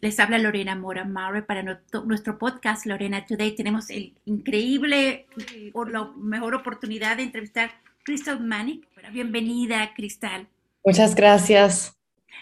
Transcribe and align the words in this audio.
Les 0.00 0.20
habla 0.20 0.38
Lorena 0.38 0.74
Mora 0.74 1.04
Maurer 1.04 1.46
para 1.46 1.62
nuestro 1.62 2.38
podcast 2.38 2.86
Lorena 2.86 3.24
Today. 3.24 3.54
Tenemos 3.54 3.90
el 3.90 4.14
increíble 4.26 5.26
o 5.72 5.84
la 5.84 6.10
mejor 6.16 6.54
oportunidad 6.54 7.16
de 7.16 7.22
entrevistar 7.22 7.70
a 7.70 7.80
Crystal 8.04 8.40
Manic. 8.40 8.86
Bienvenida, 9.12 9.92
Cristal. 9.94 10.48
Muchas 10.84 11.14
gracias. 11.14 11.96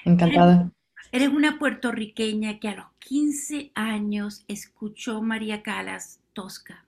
Encantada. 0.04 0.70
Eres 1.12 1.28
una 1.28 1.58
puertorriqueña 1.58 2.58
que 2.58 2.68
a 2.68 2.74
los 2.74 2.86
15 2.98 3.70
años 3.74 4.44
escuchó 4.48 5.22
María 5.22 5.62
Calas 5.62 6.20
Tosca. 6.32 6.84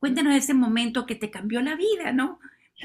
Cuéntanos 0.00 0.34
ese 0.34 0.54
momento 0.54 1.04
que 1.06 1.16
te 1.16 1.30
cambió 1.30 1.60
la 1.60 1.76
vida, 1.76 2.12
¿no? 2.12 2.40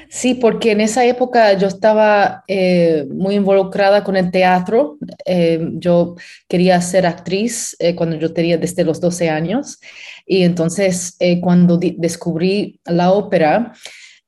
Sí, 0.08 0.34
porque 0.34 0.72
en 0.72 0.80
esa 0.80 1.04
época 1.04 1.52
yo 1.54 1.68
estaba 1.68 2.44
eh, 2.48 3.06
muy 3.10 3.36
involucrada 3.36 4.02
con 4.02 4.16
el 4.16 4.30
teatro. 4.30 4.98
Eh, 5.24 5.68
yo 5.74 6.16
quería 6.48 6.80
ser 6.80 7.06
actriz 7.06 7.76
eh, 7.78 7.94
cuando 7.94 8.16
yo 8.16 8.32
tenía 8.32 8.58
desde 8.58 8.84
los 8.84 9.00
12 9.00 9.30
años. 9.30 9.78
Y 10.26 10.42
entonces 10.42 11.16
cuando 11.42 11.78
descubrí 11.78 12.80
la 12.86 13.12
ópera, 13.12 13.72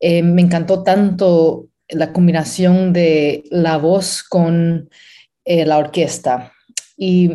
me 0.01 0.43
encantó 0.43 0.83
tanto 0.83 1.69
la 1.89 2.13
combinación 2.13 2.93
de 2.93 3.45
la 3.51 3.79
voz 3.79 4.23
con 4.23 4.91
la 5.45 5.79
orquesta. 5.79 6.53
Y 6.99 7.31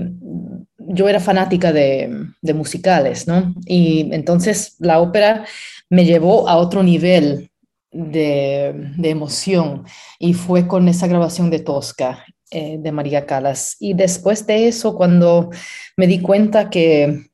yo 0.77 1.09
era 1.09 1.19
fanática 1.19 1.73
de, 1.73 2.27
de 2.41 2.53
musicales, 2.53 3.27
¿no? 3.27 3.55
Y 3.65 4.09
entonces 4.13 4.75
la 4.79 4.99
ópera 4.99 5.45
me 5.89 6.05
llevó 6.05 6.47
a 6.47 6.57
otro 6.57 6.83
nivel 6.83 7.50
de, 7.91 8.73
emoción. 9.03 9.85
Y 10.19 10.33
fue 10.33 10.67
con 10.67 10.87
esa 10.87 11.07
grabación 11.07 11.49
de 11.49 11.59
Tosca 11.59 12.25
eh, 12.49 12.77
de 12.79 12.91
María 12.91 13.25
Calas. 13.25 13.75
Y 13.79 13.93
después 13.93 14.45
de 14.47 14.67
eso, 14.67 14.95
cuando 14.95 15.49
me 15.97 16.07
di 16.07 16.19
cuenta 16.19 16.69
que 16.69 17.25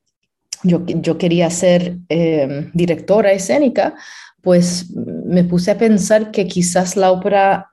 yo, 0.63 0.85
yo 0.85 1.17
quería 1.17 1.49
ser 1.49 1.97
eh, 2.09 2.69
directora 2.73 3.31
escénica, 3.31 3.95
pues 4.41 4.91
me 4.95 5.44
puse 5.44 5.72
a 5.72 5.77
pensar 5.77 6.31
que 6.31 6.47
quizás 6.47 6.95
la 6.95 7.11
ópera 7.11 7.69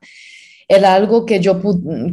era 0.69 0.94
algo 0.94 1.24
que 1.24 1.41
yo, 1.41 1.60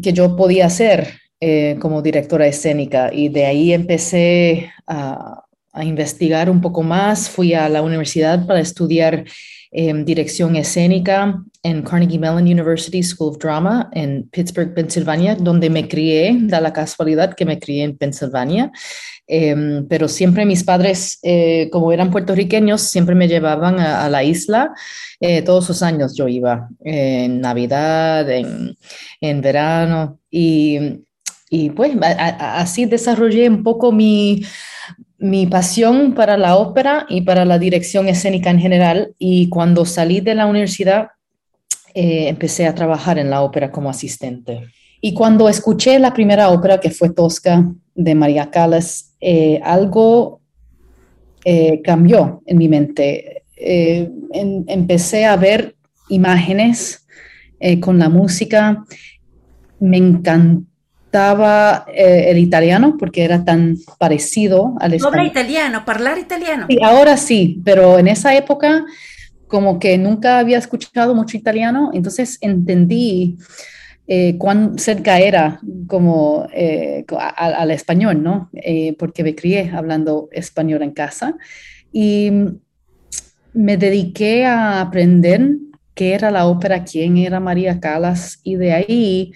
que 0.02 0.14
yo 0.14 0.36
podía 0.36 0.68
hacer 0.68 1.20
eh, 1.40 1.78
como 1.80 2.02
directora 2.02 2.48
escénica. 2.48 3.12
Y 3.14 3.30
de 3.30 3.46
ahí 3.46 3.74
empecé 3.74 4.72
a, 4.88 5.44
a 5.74 5.84
investigar 5.84 6.50
un 6.50 6.62
poco 6.62 6.84
más, 6.84 7.30
fui 7.30 7.54
a 7.54 7.70
la 7.70 7.82
universidad 7.82 8.46
para 8.46 8.60
estudiar 8.60 9.26
Em, 9.74 10.04
dirección 10.04 10.58
escénica 10.58 11.42
en 11.64 11.82
Carnegie 11.84 12.20
Mellon 12.20 12.44
University 12.44 13.02
School 13.02 13.30
of 13.30 13.38
Drama 13.38 13.90
en 13.94 14.28
Pittsburgh, 14.30 14.74
Pensilvania, 14.74 15.36
donde 15.36 15.70
me 15.70 15.88
crié, 15.88 16.38
da 16.42 16.60
la 16.60 16.74
casualidad 16.74 17.34
que 17.36 17.46
me 17.46 17.58
crié 17.58 17.86
en 17.86 17.98
Pensilvania. 17.98 18.70
Em, 19.28 19.88
pero 19.88 20.10
siempre 20.10 20.46
mis 20.46 20.66
padres, 20.66 21.20
eh, 21.24 21.70
como 21.72 21.94
eran 21.94 22.12
puertorriqueños, 22.12 22.82
siempre 22.82 23.16
me 23.16 23.30
llevaban 23.30 23.80
a, 23.80 24.10
la 24.10 24.26
isla. 24.26 24.74
Eh, 25.22 25.42
todos 25.42 25.70
los 25.70 25.82
años 25.82 26.18
yo 26.18 26.28
iba, 26.28 26.68
en 26.84 27.40
Navidad, 27.40 28.30
en, 28.30 28.76
en 29.22 29.42
verano, 29.42 30.20
y, 30.30 31.06
y 31.50 31.70
pues 31.70 31.94
así 32.02 32.86
desarrollé 32.88 33.48
un 33.48 33.64
poco 33.64 33.94
mi, 33.94 34.44
mi 35.22 35.46
pasión 35.46 36.16
para 36.16 36.36
la 36.36 36.56
ópera 36.56 37.06
y 37.08 37.22
para 37.22 37.46
la 37.46 37.60
dirección 37.60 38.08
escénica 38.08 38.50
en 38.50 38.60
general. 38.60 39.14
Y 39.20 39.50
cuando 39.50 39.86
salí 39.86 40.20
de 40.20 40.34
la 40.34 40.48
universidad, 40.48 41.10
eh, 41.94 42.28
empecé 42.28 42.66
a 42.66 42.74
trabajar 42.74 43.20
en 43.20 43.30
la 43.30 43.42
ópera 43.42 43.72
como 43.72 43.92
asistente. 43.92 44.62
Y 45.00 45.14
cuando 45.14 45.48
escuché 45.48 46.00
la 46.00 46.12
primera 46.12 46.50
ópera, 46.50 46.80
que 46.80 46.90
fue 46.90 47.12
Tosca, 47.12 47.72
de 47.94 48.16
María 48.16 48.50
Callas, 48.50 49.14
eh, 49.22 49.60
algo 49.64 50.42
eh, 51.46 51.82
cambió 51.84 52.42
en 52.48 52.58
mi 52.58 52.68
mente. 52.68 53.44
empecé 53.56 55.26
a 55.26 55.36
ver 55.36 55.76
imágenes 56.10 57.06
con 57.80 58.00
la 58.00 58.10
música. 58.10 58.84
Me 59.80 59.98
encantó 59.98 60.71
estaba 61.12 61.86
eh, 61.94 62.28
el 62.30 62.38
italiano 62.38 62.96
porque 62.98 63.26
era 63.26 63.44
tan 63.44 63.76
parecido 63.98 64.76
al 64.80 64.94
español. 64.94 65.20
Habla 65.20 65.30
italiano, 65.30 65.84
hablar 65.86 66.18
italiano. 66.18 66.68
Sí, 66.70 66.78
ahora 66.82 67.18
sí, 67.18 67.62
pero 67.66 68.00
en 68.00 68.08
esa 68.08 68.34
época 68.34 68.86
como 69.48 69.78
que 69.78 69.98
nunca 69.98 70.40
había 70.40 70.58
escuchado 70.58 71.14
mucho 71.14 71.36
italiano, 71.36 71.92
entonces 71.94 72.38
entendí 72.40 73.36
eh, 74.08 74.38
cuán 74.38 74.80
cerca 74.80 75.20
era 75.20 75.60
como 75.88 76.48
eh, 76.54 77.04
al, 77.36 77.72
español, 77.72 78.24
¿no? 78.24 78.50
porque 78.98 79.26
me 79.26 79.36
crié 79.36 79.70
hablando 79.74 80.30
español 80.32 80.82
en 80.82 80.92
casa 80.92 81.36
y 81.92 82.32
me 83.54 83.76
dediqué 83.76 84.46
a 84.46 84.80
aprender 84.80 85.58
qué 85.94 86.14
era 86.14 86.32
la 86.32 86.46
ópera, 86.46 86.86
quién 86.86 87.18
era 87.18 87.42
María 87.42 87.82
Calas 87.82 88.40
y 88.44 88.56
de 88.56 88.72
ahí 88.72 89.34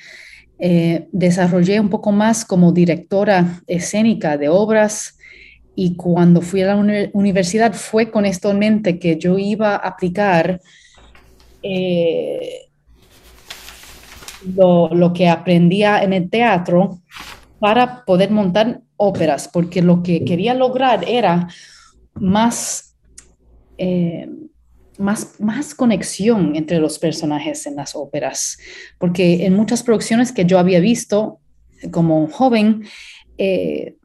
eh, 0.59 1.07
desarrollé 1.11 1.79
un 1.79 1.89
poco 1.89 2.11
más 2.11 2.45
como 2.45 2.71
directora 2.71 3.61
escénica 3.67 4.38
de 4.38 4.49
obras 4.49 5.17
y 5.75 5.95
cuando 5.95 6.41
fui 6.41 6.61
a 6.61 6.75
la 6.75 7.09
universidad 7.13 7.73
fue 7.73 8.09
con 8.09 8.25
esto 8.25 8.51
en 8.51 8.59
mente 8.59 8.97
que 8.97 9.17
yo 9.17 9.38
iba 9.38 9.75
a 9.75 9.88
aplicar 9.88 10.61
eh, 11.61 12.69
lo, 14.55 14.89
lo, 14.89 15.11
que 15.11 15.27
aprendía 15.27 16.03
en 16.03 16.13
el 16.13 16.29
teatro 16.29 16.99
para 17.59 18.05
poder 18.05 18.31
montar 18.31 18.81
óperas, 18.95 19.49
porque 19.51 19.81
lo 19.81 20.03
que 20.03 20.23
quería 20.23 20.53
lograr 20.53 21.03
era 21.07 21.47
más 22.13 22.95
eh, 23.77 24.29
más, 24.97 25.39
más 25.39 25.75
conexión 25.75 26.56
entre 26.56 26.79
los 26.79 27.00
personajes 27.00 27.66
en 27.66 27.75
las 27.75 27.95
óperas, 27.95 28.57
porque 28.97 29.45
en 29.45 29.53
muchas 29.53 29.83
producciones 29.83 30.31
que 30.31 30.45
yo 30.45 30.59
había 30.59 30.79
visto 30.79 31.39
como 31.91 32.28
joven, 32.28 32.83
eh, 33.38 33.95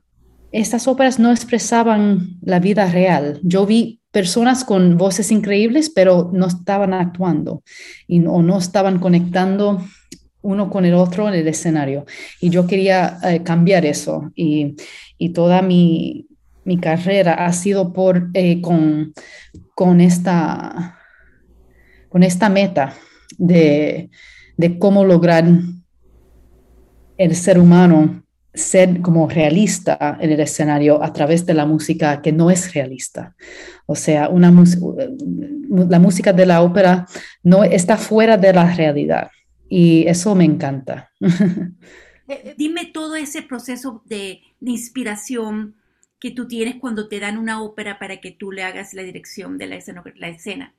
estas 0.53 0.89
óperas 0.89 1.19
no 1.19 1.31
expresaban 1.31 2.39
la 2.43 2.59
vida 2.59 2.91
real. 2.91 3.41
Yo 3.43 3.67
vi 3.67 4.00
personas 4.11 4.65
con 4.65 4.97
voces 4.97 5.31
increíbles, 5.31 5.91
pero 5.91 6.31
no 6.33 6.47
estaban 6.47 6.93
actuando 6.93 7.62
y, 8.09 8.25
o 8.27 8.43
no 8.43 8.59
estaban 8.59 8.99
conectando 8.99 9.81
uno 10.43 10.71
con 10.71 10.84
el 10.84 10.95
otro 10.95 11.29
en 11.29 11.34
el 11.34 11.47
escenario. 11.47 12.06
Y 12.41 12.50
yo 12.50 12.67
quería 12.67 13.19
eh, 13.23 13.43
cambiar 13.43 13.84
eso. 13.87 14.33
Y, 14.34 14.75
y 15.19 15.31
toda 15.31 15.62
mi, 15.62 16.27
mi, 16.65 16.79
carrera 16.79 17.34
ha 17.34 17.53
sido 17.53 17.93
por, 17.93 18.31
eh, 18.34 18.61
con, 18.61 19.12
con 19.81 20.03
esta, 20.03 20.99
con 22.11 22.23
esta 22.23 22.51
meta 22.51 22.93
de, 23.39 24.11
cómo 24.79 25.07
lograr 25.07 25.47
el 27.17 27.35
ser 27.35 27.59
humano 27.59 28.23
ser 28.53 29.01
como 29.01 29.27
realista 29.27 30.19
en 30.21 30.33
el 30.33 30.41
escenario 30.41 31.03
a 31.03 31.15
través 31.15 31.47
de 31.47 31.55
la 31.55 31.65
música 31.65 32.21
que 32.21 32.31
no 32.31 32.51
es 32.51 32.75
realista. 32.75 33.35
O 33.87 33.97
sea, 33.97 34.29
una 34.29 34.53
la 35.89 35.99
música 35.99 36.35
de 36.35 36.45
la 36.45 36.61
ópera 36.61 37.07
no 37.43 37.65
está 37.65 37.97
fuera 37.97 38.37
de 38.37 38.53
la 38.53 38.75
realidad 38.75 39.31
y 39.67 40.07
eso 40.07 40.35
me 40.35 40.45
encanta. 40.45 41.11
Eh, 42.29 42.43
eh, 42.45 42.55
dime 42.57 42.87
todo 42.95 43.17
ese 43.17 43.43
proceso 43.43 44.05
de, 44.07 44.39
de, 44.61 44.71
inspiración 44.71 45.75
que 46.20 46.31
tú 46.31 46.47
tienes 46.47 46.76
cuando 46.76 47.08
te 47.08 47.19
dan 47.19 47.38
una 47.38 47.62
ópera 47.62 47.98
para 47.98 48.20
que 48.20 48.31
tú 48.31 48.53
le 48.53 48.62
hagas 48.62 48.92
la 48.94 49.03
dirección 49.03 49.56
de 49.56 49.66
la 49.66 49.76
escena. 49.76 50.04
La 50.16 50.28
escena. 50.28 50.75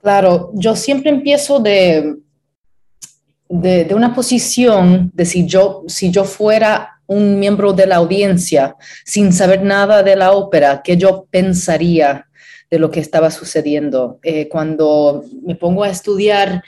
Claro, 0.00 0.52
yo 0.54 0.76
siempre 0.76 1.10
empiezo 1.10 1.58
de, 1.58 2.16
de, 3.48 3.94
una 3.94 4.14
posición 4.14 5.10
de 5.12 5.24
si 5.24 5.46
yo, 5.46 5.82
si 5.88 6.10
yo 6.10 6.24
fuera 6.24 7.00
un 7.06 7.40
miembro 7.40 7.72
de 7.72 7.86
la 7.86 7.96
audiencia 7.96 8.76
sin 9.04 9.32
saber 9.32 9.62
nada 9.62 10.02
de 10.02 10.14
la 10.14 10.32
ópera, 10.32 10.82
¿qué 10.84 10.96
yo 10.96 11.26
pensaría 11.30 12.28
de 12.70 12.78
lo 12.78 12.90
que 12.90 13.00
estaba 13.00 13.30
sucediendo? 13.30 14.20
Eh, 14.22 14.48
cuando 14.48 15.24
me 15.42 15.56
pongo 15.56 15.82
a 15.82 15.90
estudiar, 15.90 16.62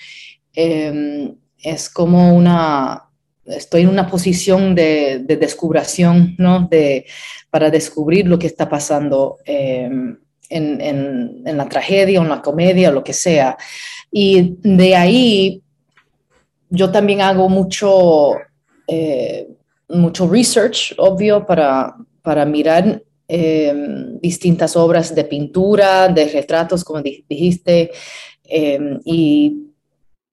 em, 0.54 1.36
es 1.62 1.90
como 1.90 2.34
una, 2.34 3.09
estoy 3.50 3.82
en 3.82 3.88
una 3.88 4.08
posición 4.08 4.74
de, 4.74 5.20
de 5.24 5.36
descubración, 5.36 6.34
¿no? 6.38 6.68
De, 6.68 7.06
para 7.50 7.70
descubrir 7.70 8.26
lo 8.26 8.38
que 8.38 8.46
está 8.46 8.68
pasando 8.68 9.38
em, 9.44 10.16
en, 10.48 11.42
la 11.44 11.68
tragedia 11.68 12.20
en 12.20 12.28
la 12.28 12.42
comedia 12.42 12.90
lo 12.90 13.04
que 13.04 13.12
sea. 13.12 13.56
Y 14.10 14.56
de 14.62 14.96
ahí 14.96 15.62
yo 16.68 16.90
también 16.90 17.20
hago 17.20 17.48
mucho, 17.48 18.32
eh, 18.86 19.48
mucho 19.88 20.28
research, 20.28 20.94
obvio, 20.98 21.44
para, 21.44 21.94
para 22.22 22.44
mirar 22.44 23.02
em, 23.26 24.18
distintas 24.20 24.76
obras 24.76 25.14
de 25.14 25.24
pintura, 25.24 26.08
de 26.08 26.28
retratos, 26.28 26.84
como 26.84 27.02
dijiste, 27.02 27.90
em, 28.44 29.00
y 29.04 29.66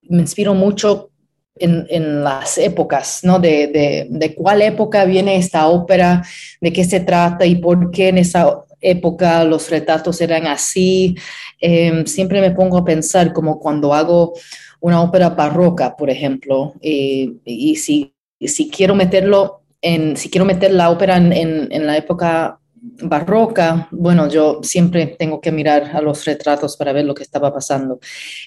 me 0.03 0.21
inspiro 0.21 0.53
mucho 0.53 1.09
en, 1.59 2.23
las 2.23 2.57
épocas, 2.57 3.21
¿no? 3.23 3.39
De, 3.39 4.07
de, 4.09 4.35
cuál 4.35 4.61
época 4.61 5.05
viene 5.05 5.37
esta 5.37 5.67
ópera, 5.67 6.23
de 6.61 6.73
qué 6.73 6.83
se 6.83 6.99
trata 6.99 7.45
y 7.45 7.55
por 7.55 7.91
qué 7.91 8.09
en 8.09 8.17
esa 8.19 8.63
época 8.81 9.43
los 9.43 9.69
retratos 9.69 10.21
eran 10.21 10.47
así. 10.47 11.15
Em, 11.59 12.05
siempre 12.05 12.41
me 12.41 12.51
pongo 12.51 12.77
a 12.77 12.85
pensar 12.85 13.33
como 13.33 13.59
cuando 13.59 13.93
hago 13.93 14.33
una 14.79 15.01
ópera 15.01 15.29
barroca, 15.29 15.95
por 15.95 16.09
ejemplo, 16.09 16.73
y 16.81 17.75
si, 17.75 18.13
si 18.39 18.69
quiero 18.69 18.93
meterlo 18.93 19.63
en, 19.81 20.17
si 20.17 20.29
quiero 20.29 20.45
meter 20.45 20.71
la 20.71 20.89
ópera 20.89 21.17
en, 21.17 21.31
en, 21.71 21.85
la 21.85 21.97
época 21.97 22.59
barroca, 23.03 23.87
bueno, 23.91 24.27
yo 24.27 24.59
siempre 24.63 25.07
tengo 25.07 25.39
que 25.39 25.51
mirar 25.51 25.91
a 25.93 26.01
los 26.01 26.25
retratos 26.25 26.77
para 26.77 26.93
ver 26.93 27.05
lo 27.05 27.13
que 27.13 27.23
estaba 27.23 27.53
pasando. 27.53 27.99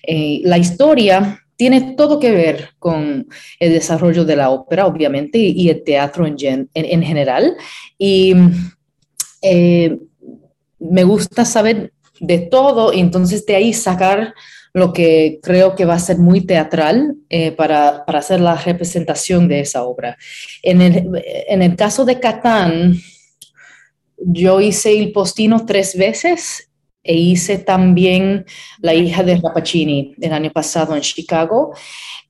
Eh, 0.03 0.41
la 0.45 0.59
historia 0.59 1.41
tiene 1.61 1.93
todo 1.95 2.19
que 2.19 2.31
ver 2.31 2.71
con 2.79 3.29
el 3.59 3.73
desarrollo 3.75 4.25
de 4.25 4.35
la 4.35 4.49
ópera, 4.49 4.87
obviamente, 4.87 5.37
y, 5.37 5.69
el 5.69 5.85
teatro 5.85 6.27
en, 6.27 6.71
en, 6.73 7.03
general. 7.03 7.55
Y 7.99 8.35
eh, 9.43 9.99
me 10.79 11.05
gusta 11.05 11.45
saber 11.45 11.93
de 12.19 12.39
todo 12.39 12.95
y 12.95 13.01
entonces 13.01 13.45
de 13.45 13.57
ahí 13.57 13.75
sacar 13.75 14.33
lo 14.73 14.95
que 14.95 15.39
creo 15.43 15.75
que 15.75 15.85
va 15.85 15.97
a 15.97 15.99
ser 15.99 16.17
muy 16.17 16.47
teatral 16.47 17.17
eh, 17.29 17.53
para, 17.53 18.07
para, 18.07 18.21
hacer 18.21 18.41
la 18.41 18.55
representación 18.55 19.47
de 19.47 19.61
esa 19.61 19.83
obra. 19.83 20.17
En 20.62 20.81
el, 20.81 21.11
en 21.47 21.61
el 21.61 21.77
caso 21.77 22.07
de 22.07 22.19
Catán, 22.19 22.99
yo 24.17 24.62
hice 24.62 24.99
el 24.99 25.12
postino 25.12 25.67
tres 25.67 25.95
veces 25.95 26.70
e 27.02 27.14
hice 27.14 27.58
también 27.58 28.44
La 28.81 28.94
hija 28.94 29.23
de 29.23 29.37
Rapacini 29.37 30.14
el 30.20 30.32
año 30.32 30.50
pasado 30.50 30.94
en 30.94 31.02
Chicago. 31.02 31.73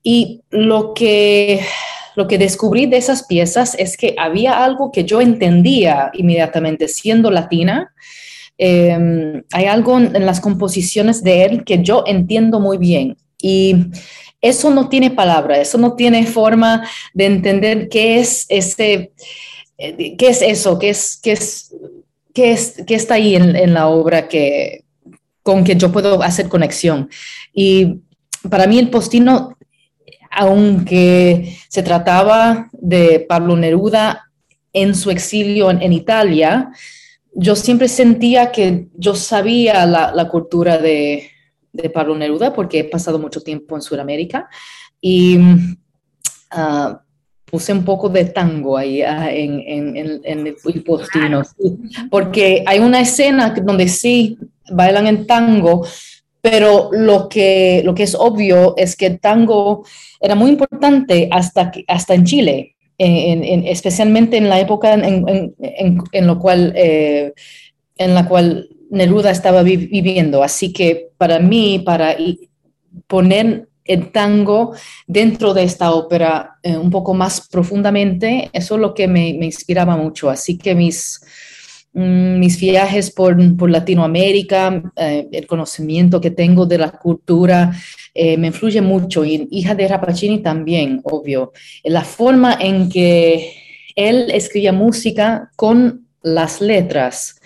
Y 0.02 0.42
lo 0.50 0.94
que, 0.94 1.60
lo 2.16 2.26
que 2.28 2.38
descubrí 2.38 2.86
de 2.86 2.96
esas 2.96 3.24
piezas 3.24 3.74
es 3.78 3.96
que 3.96 4.14
había 4.18 4.64
algo 4.64 4.92
que 4.92 5.04
yo 5.04 5.20
entendía 5.20 6.10
inmediatamente 6.14 6.88
siendo 6.88 7.30
latina. 7.30 7.92
Em, 8.56 9.42
hay 9.52 9.66
algo 9.66 9.98
en, 9.98 10.24
las 10.24 10.40
composiciones 10.40 11.22
de 11.22 11.44
él 11.44 11.64
que 11.64 11.82
yo 11.82 12.04
entiendo 12.06 12.60
muy 12.60 12.78
bien. 12.78 13.16
Y 13.42 13.74
eso 14.40 14.70
no 14.70 14.88
tiene 14.88 15.10
palabra, 15.10 15.58
eso 15.58 15.78
no 15.78 15.96
tiene 15.96 16.26
forma 16.26 16.88
de 17.12 17.26
entender 17.26 17.88
qué 17.88 18.20
es 18.20 18.46
ese, 18.48 19.12
eh, 19.78 20.16
qué 20.16 20.28
es 20.28 20.42
eso, 20.42 20.78
qué 20.78 20.90
es, 20.90 21.18
qué 21.22 21.32
es 21.32 21.74
¿qué, 22.34 22.52
es, 22.52 22.82
qué 22.86 22.94
está 22.94 23.14
ahí 23.14 23.36
en, 23.36 23.74
la 23.74 23.88
obra 23.88 24.28
que, 24.28 24.84
con 25.42 25.64
que 25.64 25.76
yo 25.76 25.92
puedo 25.92 26.22
hacer 26.22 26.48
conexión? 26.48 27.08
Y 27.52 28.00
para 28.48 28.66
mí 28.66 28.78
el 28.78 28.90
postino, 28.90 29.56
aunque 30.30 31.56
se 31.68 31.82
trataba 31.82 32.68
de 32.72 33.24
Pablo 33.28 33.56
Neruda 33.56 34.30
en 34.72 34.94
su 34.94 35.10
exilio 35.10 35.70
en, 35.70 35.92
Italia, 35.92 36.70
yo 37.34 37.56
siempre 37.56 37.88
sentía 37.88 38.52
que 38.52 38.88
yo 38.94 39.14
sabía 39.14 39.84
la, 39.86 40.28
cultura 40.28 40.78
de, 40.78 41.30
Pablo 41.94 42.16
Neruda 42.16 42.52
porque 42.52 42.80
he 42.80 42.84
pasado 42.84 43.18
mucho 43.18 43.40
tiempo 43.40 43.76
en 43.76 43.82
Sudamérica 43.82 44.48
y 45.00 45.38
uh, 45.38 46.98
puse 47.50 47.72
un 47.72 47.84
poco 47.84 48.08
de 48.08 48.26
tango 48.26 48.76
ahí 48.76 49.02
ah, 49.02 49.30
en, 49.32 49.60
en, 49.66 50.20
en, 50.24 50.46
el 50.46 50.56
postino, 50.84 51.42
porque 52.10 52.62
hay 52.66 52.78
una 52.78 53.00
escena 53.00 53.54
donde 53.62 53.88
sí 53.88 54.38
bailan 54.70 55.06
en 55.06 55.26
tango, 55.26 55.86
pero 56.40 56.90
lo 56.92 57.28
que, 57.28 57.82
lo 57.84 57.94
que 57.94 58.04
es 58.04 58.14
obvio 58.14 58.74
es 58.76 58.96
que 58.96 59.06
el 59.06 59.20
tango 59.20 59.84
era 60.20 60.34
muy 60.34 60.50
importante 60.50 61.28
hasta, 61.30 61.72
hasta 61.88 62.14
en 62.14 62.24
Chile, 62.24 62.76
en, 62.98 63.66
especialmente 63.66 64.36
en 64.36 64.48
la 64.48 64.60
época 64.60 64.94
en, 64.94 65.54
en 65.58 66.26
lo 66.26 66.38
cual, 66.38 66.72
eh, 66.76 67.32
en 67.96 68.14
la 68.14 68.28
cual 68.28 68.68
Neruda 68.90 69.30
estaba 69.30 69.62
viviendo. 69.62 70.42
Así 70.42 70.72
que 70.72 71.10
para 71.16 71.38
mí, 71.38 71.78
para 71.78 72.16
poner 73.06 73.69
el 73.90 74.12
tango 74.12 74.74
dentro 75.06 75.52
de 75.52 75.64
esta 75.64 75.92
ópera 75.92 76.58
eh, 76.62 76.76
un 76.76 76.90
poco 76.90 77.12
más 77.12 77.48
profundamente, 77.48 78.48
eso 78.52 78.76
es 78.76 78.80
lo 78.80 78.94
que 78.94 79.08
me, 79.08 79.28
inspiraba 79.28 79.96
mucho. 79.96 80.30
Así 80.30 80.56
que 80.56 80.76
mis, 80.76 81.20
mm, 81.92 82.38
mis 82.38 82.60
viajes 82.60 83.10
por, 83.10 83.36
Latinoamérica, 83.68 84.92
eh, 84.94 85.28
el 85.32 85.46
conocimiento 85.46 86.20
que 86.20 86.30
tengo 86.30 86.66
de 86.66 86.78
la 86.78 86.92
cultura, 86.92 87.72
eh, 88.14 88.36
me 88.36 88.48
influye 88.48 88.80
mucho. 88.80 89.24
Y 89.24 89.48
hija 89.50 89.74
de 89.74 89.88
Rapacini 89.88 90.38
también, 90.38 91.00
obvio. 91.02 91.52
La 91.82 92.04
forma 92.04 92.56
en 92.60 92.88
que 92.88 93.52
él 93.96 94.30
escribía 94.30 94.72
música 94.72 95.50
con 95.56 96.06
las 96.22 96.60
letras 96.60 97.40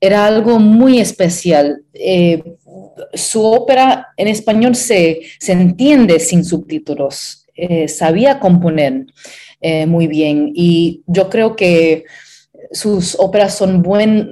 era 0.00 0.26
algo 0.26 0.58
muy 0.58 0.98
especial. 0.98 1.82
Su 3.14 3.44
ópera 3.44 4.08
en 4.16 4.28
español 4.28 4.74
se, 4.74 5.20
se 5.38 5.52
entiende 5.52 6.18
sin 6.18 6.44
subtítulos. 6.44 7.46
Eh, 7.54 7.88
sabía 7.88 8.40
componer 8.40 9.06
eh, 9.60 9.84
muy 9.86 10.06
bien. 10.06 10.52
Y 10.54 11.02
yo 11.06 11.28
creo 11.28 11.54
que 11.54 12.04
sus 12.72 13.14
óperas 13.18 13.56
son 13.56 13.82
buen, 13.82 14.30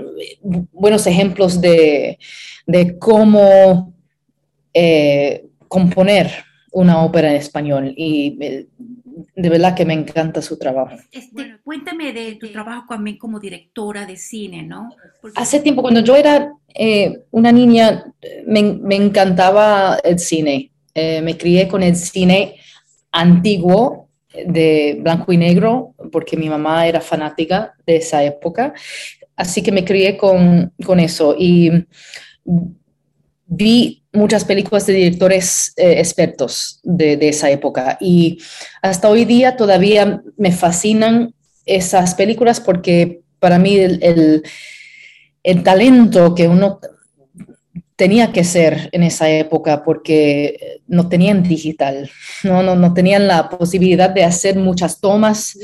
buenos 0.72 1.06
ejemplos 1.06 1.60
de, 1.60 2.18
de 2.66 2.98
cómo 2.98 3.92
eh, 4.72 5.46
componer 5.66 6.30
una 6.72 7.04
ópera 7.04 7.30
en 7.30 7.36
español. 7.36 7.92
Y 7.96 8.66
de 9.34 9.48
verdad 9.48 9.74
que 9.74 9.84
me 9.84 9.94
encanta 9.94 10.42
su 10.42 10.58
trabajo. 10.58 10.96
Este, 11.10 11.58
cuéntame 11.64 12.12
de 12.12 12.36
tu 12.36 12.50
trabajo 12.50 12.86
también 12.88 13.18
como 13.18 13.40
directora 13.40 14.06
de 14.06 14.16
cine, 14.16 14.62
¿no? 14.62 14.90
Hace 15.34 15.60
tiempo, 15.60 15.82
cuando 15.82 16.00
yo 16.00 16.16
era 16.16 16.52
eh, 16.74 17.24
una 17.30 17.52
niña, 17.52 18.12
me, 18.46 18.62
me, 18.62 18.96
encantaba 18.96 19.98
el 20.04 20.18
cine. 20.18 20.70
Eh, 20.94 21.20
me 21.22 21.36
crié 21.36 21.68
con 21.68 21.82
el 21.82 21.96
cine 21.96 22.56
antiguo 23.12 24.08
de 24.46 24.98
blanco 25.00 25.32
y 25.32 25.36
negro, 25.36 25.94
porque 26.12 26.36
mi 26.36 26.48
mamá 26.48 26.86
era 26.86 27.00
fanática 27.00 27.74
de 27.86 27.96
esa 27.96 28.22
época. 28.22 28.74
Así 29.36 29.62
que 29.62 29.72
me 29.72 29.84
crié 29.84 30.16
con, 30.16 30.72
con 30.84 31.00
eso 31.00 31.34
y 31.38 31.70
vi 33.48 34.04
muchas 34.12 34.44
películas 34.44 34.86
de 34.86 34.92
directores 34.92 35.72
eh, 35.76 35.94
expertos 35.98 36.80
de, 36.82 37.18
esa 37.28 37.50
época 37.50 37.96
y 38.00 38.38
hasta 38.82 39.08
hoy 39.08 39.24
día 39.24 39.56
todavía 39.56 40.22
me 40.36 40.52
fascinan 40.52 41.34
esas 41.64 42.14
películas 42.14 42.60
porque 42.60 43.22
para 43.38 43.58
mí 43.58 43.76
el, 43.76 44.42
el, 45.42 45.62
talento 45.62 46.34
que 46.34 46.46
uno 46.46 46.78
tenía 47.96 48.32
que 48.32 48.44
ser 48.44 48.90
en 48.92 49.02
esa 49.02 49.30
época 49.30 49.82
porque 49.82 50.80
no 50.86 51.08
tenían 51.08 51.42
digital, 51.42 52.10
no, 52.42 52.62
no, 52.62 52.74
no 52.74 52.92
tenían 52.92 53.26
la 53.26 53.48
posibilidad 53.48 54.10
de 54.10 54.24
hacer 54.24 54.56
muchas 54.56 55.00
tomas, 55.00 55.58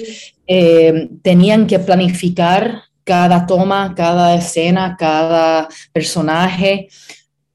eh, 0.46 1.08
tenían 1.22 1.66
que 1.66 1.78
planificar 1.78 2.82
cada 3.04 3.46
toma, 3.46 3.94
cada 3.94 4.34
escena, 4.34 4.96
cada 4.98 5.68
personaje 5.92 6.88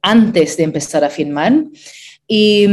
antes 0.01 0.57
de 0.57 0.63
empezar 0.63 1.03
a 1.03 1.09
filmar. 1.09 1.63
Y 2.27 2.67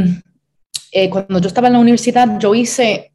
eh, 0.92 1.10
cuando 1.10 1.38
yo 1.40 1.48
estaba 1.48 1.68
en 1.68 1.74
la 1.74 1.80
universidad, 1.80 2.38
yo 2.38 2.54
hice 2.54 3.12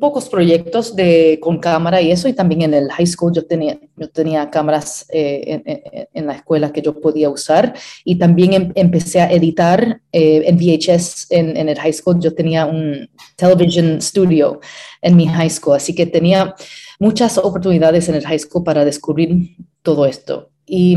pocos 0.00 0.28
proyectos 0.28 0.94
de, 0.94 1.38
con 1.40 1.58
cámara 1.58 2.00
y 2.00 2.10
eso, 2.10 2.28
y 2.28 2.32
también 2.32 2.62
en 2.62 2.74
el 2.74 2.90
high 2.90 3.06
school 3.06 3.32
yo 3.32 3.46
tenía, 3.46 3.78
yo 3.96 4.08
tenía 4.08 4.50
cámaras 4.50 5.06
eh, 5.08 6.08
en, 6.12 6.26
la 6.26 6.34
escuela 6.34 6.72
que 6.72 6.82
yo 6.82 7.00
podía 7.00 7.30
usar 7.30 7.74
y 8.04 8.16
también 8.16 8.52
em, 8.52 8.72
empecé 8.74 9.20
a 9.20 9.30
editar 9.32 10.00
eh, 10.12 10.42
en 10.46 10.56
VHS 10.56 11.26
en, 11.30 11.56
en, 11.56 11.68
el 11.68 11.78
high 11.78 11.92
school. 11.92 12.20
Yo 12.20 12.34
tenía 12.34 12.66
un 12.66 13.08
television 13.36 14.00
studio 14.02 14.60
en 15.00 15.16
mi 15.16 15.26
high 15.26 15.50
school, 15.50 15.76
así 15.76 15.94
que 15.94 16.06
tenía 16.06 16.54
muchas 16.98 17.38
oportunidades 17.38 18.08
en 18.08 18.16
el 18.16 18.26
high 18.26 18.38
school 18.38 18.64
para 18.64 18.84
descubrir 18.84 19.56
todo 19.82 20.06
esto. 20.06 20.50
Y 20.66 20.96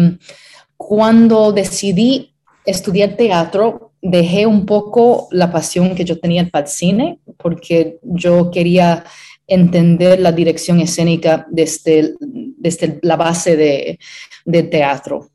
cuando 0.76 1.52
decidí 1.52 2.31
estudiar 2.66 3.16
teatro, 3.16 3.94
dejé 4.02 4.46
un 4.46 4.66
poco 4.66 5.28
la 5.32 5.52
pasión 5.52 5.96
que 5.96 6.06
yo 6.06 6.20
tenía 6.20 6.48
para 6.50 6.66
el 6.66 6.72
cine, 6.72 7.20
porque 7.38 8.00
yo 8.04 8.52
quería 8.52 9.04
entender 9.48 10.20
la 10.20 10.32
dirección 10.32 10.80
escénica 10.80 11.46
desde, 11.50 12.16
desde 12.20 13.00
la 13.02 13.18
base 13.18 13.56
de, 13.56 14.00
de 14.46 14.64
teatro. 14.64 15.30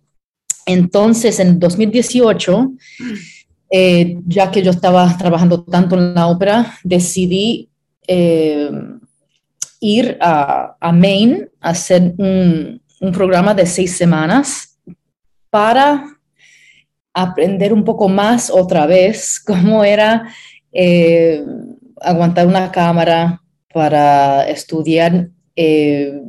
Entonces, 0.65 1.39
en 1.39 1.61
2018, 1.61 2.73
eh, 3.71 4.19
ya 4.27 4.51
que 4.51 4.63
yo 4.63 4.71
estaba 4.71 5.17
trabajando 5.17 5.63
tanto 5.65 5.97
en 5.97 6.15
la 6.15 6.29
ópera, 6.29 6.75
decidí 6.83 7.69
eh, 8.07 8.71
ir 9.81 10.17
a, 10.21 10.77
Maine 10.93 11.49
a 11.61 11.71
hacer 11.71 12.15
un 12.19 12.81
programa 13.13 13.55
de 13.55 13.67
seis 13.67 13.97
semanas 13.97 14.79
para 15.51 16.16
aprender 17.17 17.73
un 17.73 17.83
poco 17.83 18.09
más 18.09 18.51
otra 18.51 18.87
vez 18.87 19.41
cómo 19.47 19.85
era 19.85 20.29
eh, 20.73 21.43
aguantar 22.01 22.47
una 22.47 22.71
cámara, 22.71 23.43
para 23.73 24.49
estudiar 24.49 25.29
eh, 25.55 26.23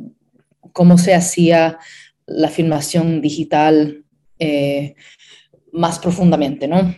cómo 0.74 0.98
se 0.98 1.14
hacía 1.14 1.78
la 2.26 2.48
filmación 2.48 3.22
digital 3.22 4.04
eh, 4.38 4.96
más 5.72 5.98
profundamente, 5.98 6.68
¿no? 6.68 6.94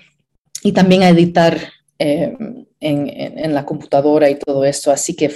Y 0.65 0.73
también 0.73 1.05
editar 1.05 1.57
en, 2.01 2.67
la 3.55 3.65
computadora 3.65 4.29
y 4.29 4.41
todo 4.41 4.65
eso. 4.65 4.91
Así 4.91 5.15
que 5.15 5.33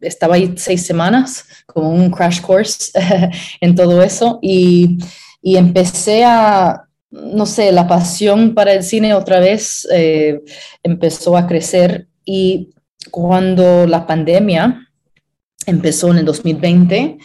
estaba 0.00 0.36
ahí 0.36 0.54
seis 0.56 0.86
semanas, 0.86 1.44
como 1.66 1.90
un 1.90 2.08
crash 2.12 2.40
course 2.40 2.92
en 3.60 3.74
todo 3.74 4.00
eso. 4.00 4.38
Y, 4.42 4.98
empecé 5.42 6.22
a, 6.24 6.84
no 7.12 7.46
sé, 7.46 7.70
la 7.72 7.86
pasión 7.86 8.54
para 8.54 8.72
el 8.72 8.82
cine 8.82 9.14
otra 9.14 9.38
vez 9.38 9.86
empezó 10.82 11.36
a 11.36 11.46
crecer. 11.46 12.08
Y 12.24 12.70
cuando 13.10 13.86
la 13.86 14.06
pandemia 14.06 14.88
empezó 15.66 16.10
en 16.10 16.18
el 16.18 16.24
2020, 16.24 17.18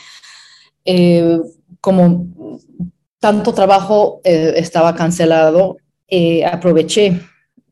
eh, 0.86 1.40
como 1.82 2.28
tanto 3.20 3.54
trabajo 3.54 4.22
eh, 4.24 4.54
estaba 4.58 4.96
cancelado, 4.96 5.78
eh, 6.08 6.46
aproveché 6.46 7.20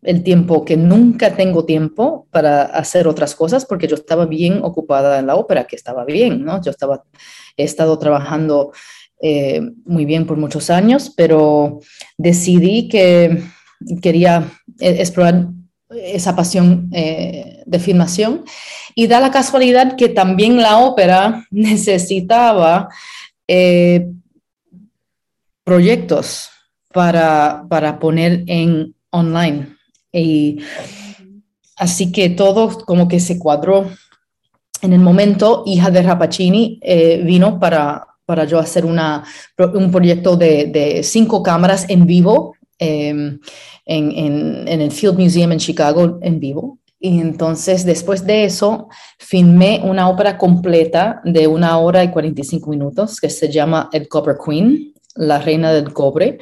el 0.01 0.23
tiempo 0.23 0.65
que 0.65 0.77
nunca 0.77 1.35
tengo 1.35 1.65
tiempo 1.65 2.27
para 2.29 2.63
hacer 2.63 3.07
otras 3.07 3.35
cosas 3.35 3.65
porque 3.65 3.87
yo 3.87 3.95
estaba 3.95 4.25
bien 4.25 4.59
ocupada 4.63 5.17
en 5.17 5.27
la 5.27 5.35
ópera, 5.35 5.65
que 5.65 5.75
estaba 5.75 6.05
bien, 6.05 6.45
¿no? 6.45 6.61
Yo 6.61 6.69
estaba, 6.69 7.03
he 7.57 7.63
estado 7.63 7.97
trabajando 7.97 8.71
muy 9.85 10.05
bien 10.05 10.25
por 10.25 10.37
muchos 10.37 10.69
años, 10.69 11.11
pero 11.15 11.79
decidí 12.17 12.87
que 12.87 13.41
quería 14.01 14.51
explorar 14.79 15.47
esa 15.89 16.35
pasión 16.35 16.89
eh, 16.93 17.63
de 17.65 17.79
filmación. 17.79 18.43
Y 18.95 19.07
da 19.07 19.19
la 19.19 19.31
casualidad 19.31 19.95
que 19.95 20.09
también 20.09 20.57
la 20.57 20.77
ópera 20.77 21.45
necesitaba 21.51 22.89
eh, 23.47 24.09
proyectos 25.63 26.49
para, 26.93 27.65
para, 27.69 27.99
poner 27.99 28.43
en 28.47 28.95
online. 29.09 29.75
Y 30.11 30.59
así 31.75 32.11
que 32.11 32.29
todo 32.29 32.69
como 32.85 33.07
que 33.07 33.19
se 33.19 33.37
cuadró. 33.37 33.89
En 34.81 34.93
el 34.93 34.99
momento, 34.99 35.63
hija 35.65 35.89
de 35.89 36.03
Rapacini 36.03 36.79
eh, 36.81 37.21
vino 37.23 37.59
para, 37.59 38.05
para 38.25 38.45
yo 38.45 38.59
hacer 38.59 38.85
una, 38.85 39.23
un 39.73 39.91
proyecto 39.91 40.35
de, 40.35 40.65
de 40.65 41.03
cinco 41.03 41.43
cámaras 41.43 41.85
en 41.89 42.05
vivo 42.05 42.55
Em, 42.77 43.39
en, 43.85 44.67
el 44.67 44.91
Field 44.91 45.17
Museum 45.17 45.51
en 45.51 45.59
Chicago 45.59 46.19
en 46.21 46.39
vivo. 46.39 46.79
Y 46.99 47.19
entonces, 47.19 47.85
después 47.85 48.25
de 48.25 48.45
eso, 48.45 48.89
filmé 49.19 49.81
una 49.83 50.09
ópera 50.09 50.37
completa 50.37 51.21
de 51.23 51.47
una 51.47 51.77
hora 51.77 52.03
y 52.03 52.09
45 52.09 52.69
minutos 52.69 53.19
que 53.19 53.29
se 53.29 53.49
llama 53.51 53.89
El 53.93 54.07
Copper 54.07 54.37
Queen, 54.43 54.93
la 55.15 55.39
reina 55.39 55.71
del 55.71 55.93
cobre. 55.93 56.39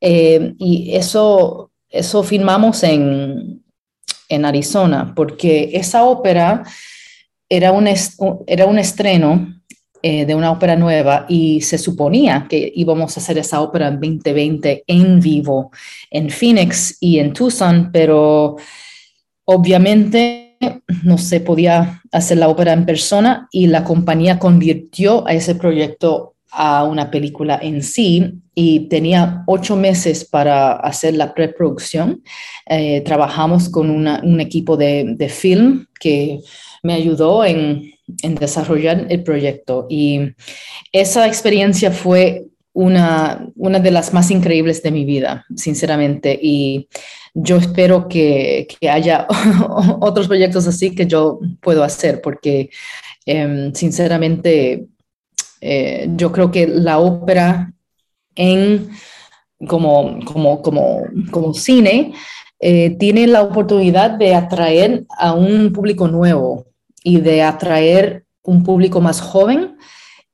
Em, 0.00 0.54
y 0.58 0.94
eso, 0.94 1.70
eso 1.88 2.22
filmamos 2.22 2.82
en, 2.84 3.64
en 4.28 4.44
Arizona, 4.44 5.12
porque 5.16 5.70
esa 5.72 6.04
ópera 6.04 6.62
era 7.48 7.72
un, 7.72 7.88
era 8.46 8.66
un 8.66 8.78
estreno 8.78 9.53
eh, 10.06 10.26
de 10.26 10.34
una 10.34 10.52
ópera 10.52 10.76
nueva 10.76 11.24
y 11.30 11.62
se 11.62 11.78
suponía 11.78 12.46
que 12.46 12.70
íbamos 12.76 13.16
a 13.16 13.20
hacer 13.20 13.38
esa 13.38 13.62
ópera 13.62 13.88
en 13.88 13.94
2020 13.94 14.84
en 14.86 15.18
vivo 15.18 15.70
en 16.10 16.28
Phoenix 16.28 16.98
y 17.00 17.20
en 17.20 17.32
Tucson, 17.32 17.88
pero 17.90 18.56
obviamente 19.46 20.58
no 21.04 21.16
se 21.16 21.40
podía 21.40 22.02
hacer 22.12 22.36
la 22.36 22.50
ópera 22.50 22.74
en 22.74 22.84
persona 22.84 23.48
y 23.50 23.66
la 23.66 23.82
compañía 23.82 24.38
convirtió 24.38 25.26
a 25.26 25.32
ese 25.32 25.54
proyecto 25.54 26.34
a 26.50 26.84
una 26.84 27.10
película 27.10 27.58
en 27.62 27.82
sí 27.82 28.42
y 28.54 28.80
tenía 28.90 29.42
ocho 29.46 29.74
meses 29.74 30.26
para 30.26 30.72
hacer 30.72 31.14
la 31.14 31.32
preproducción. 31.32 32.22
Eh, 32.66 33.00
trabajamos 33.06 33.70
con 33.70 33.88
un 33.88 34.40
equipo 34.42 34.76
de, 34.76 35.14
de 35.16 35.30
film 35.30 35.86
que 35.98 36.40
me 36.82 36.92
ayudó 36.92 37.42
en 37.42 37.93
en 38.22 38.34
desarrollar 38.34 39.06
el 39.08 39.22
proyecto. 39.22 39.86
Y 39.88 40.34
esa 40.92 41.26
experiencia 41.26 41.90
fue 41.90 42.46
una, 42.72 43.48
una 43.56 43.78
de 43.78 43.90
las 43.90 44.12
más 44.12 44.30
increíbles 44.30 44.82
de 44.82 44.90
mi 44.90 45.04
vida, 45.04 45.46
sinceramente. 45.56 46.38
Y 46.40 46.88
yo 47.32 47.56
espero 47.56 48.08
que, 48.08 48.66
que 48.68 48.90
haya 48.90 49.26
otros 50.00 50.28
proyectos 50.28 50.66
así 50.66 50.94
que 50.94 51.06
yo 51.06 51.38
puedo 51.60 51.82
hacer, 51.82 52.20
porque 52.20 52.70
em, 53.26 53.72
sinceramente 53.74 54.86
eh, 55.60 56.08
yo 56.16 56.30
creo 56.30 56.50
que 56.50 56.66
la 56.66 56.98
ópera 56.98 57.72
en 58.34 58.90
como, 59.66 60.18
como, 60.24 60.60
como, 60.60 61.02
como 61.30 61.54
cine 61.54 62.12
eh, 62.60 62.96
tiene 62.98 63.26
la 63.26 63.42
oportunidad 63.42 64.10
de 64.10 64.34
atraer 64.34 65.06
a 65.16 65.32
un 65.32 65.72
público 65.72 66.08
nuevo 66.08 66.66
y 67.04 67.20
de 67.20 67.42
atraer 67.44 68.24
un 68.42 68.64
público 68.64 69.00
más 69.00 69.20
joven 69.20 69.76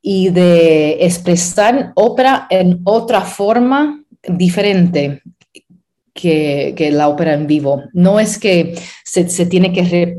y 0.01 0.31
de 0.31 1.05
expresar 1.05 1.93
ópera 1.95 2.47
en 2.49 2.81
otra 2.85 3.21
forma 3.21 4.03
diferente 4.23 5.23
que, 6.15 6.73
que, 6.77 6.91
la 6.91 7.09
ópera 7.09 7.35
en 7.35 7.47
vivo. 7.47 7.83
No 7.93 8.19
es 8.19 8.39
que 8.39 8.79
se, 9.05 9.29
se 9.29 9.45
tiene 9.47 9.73
que 9.73 10.17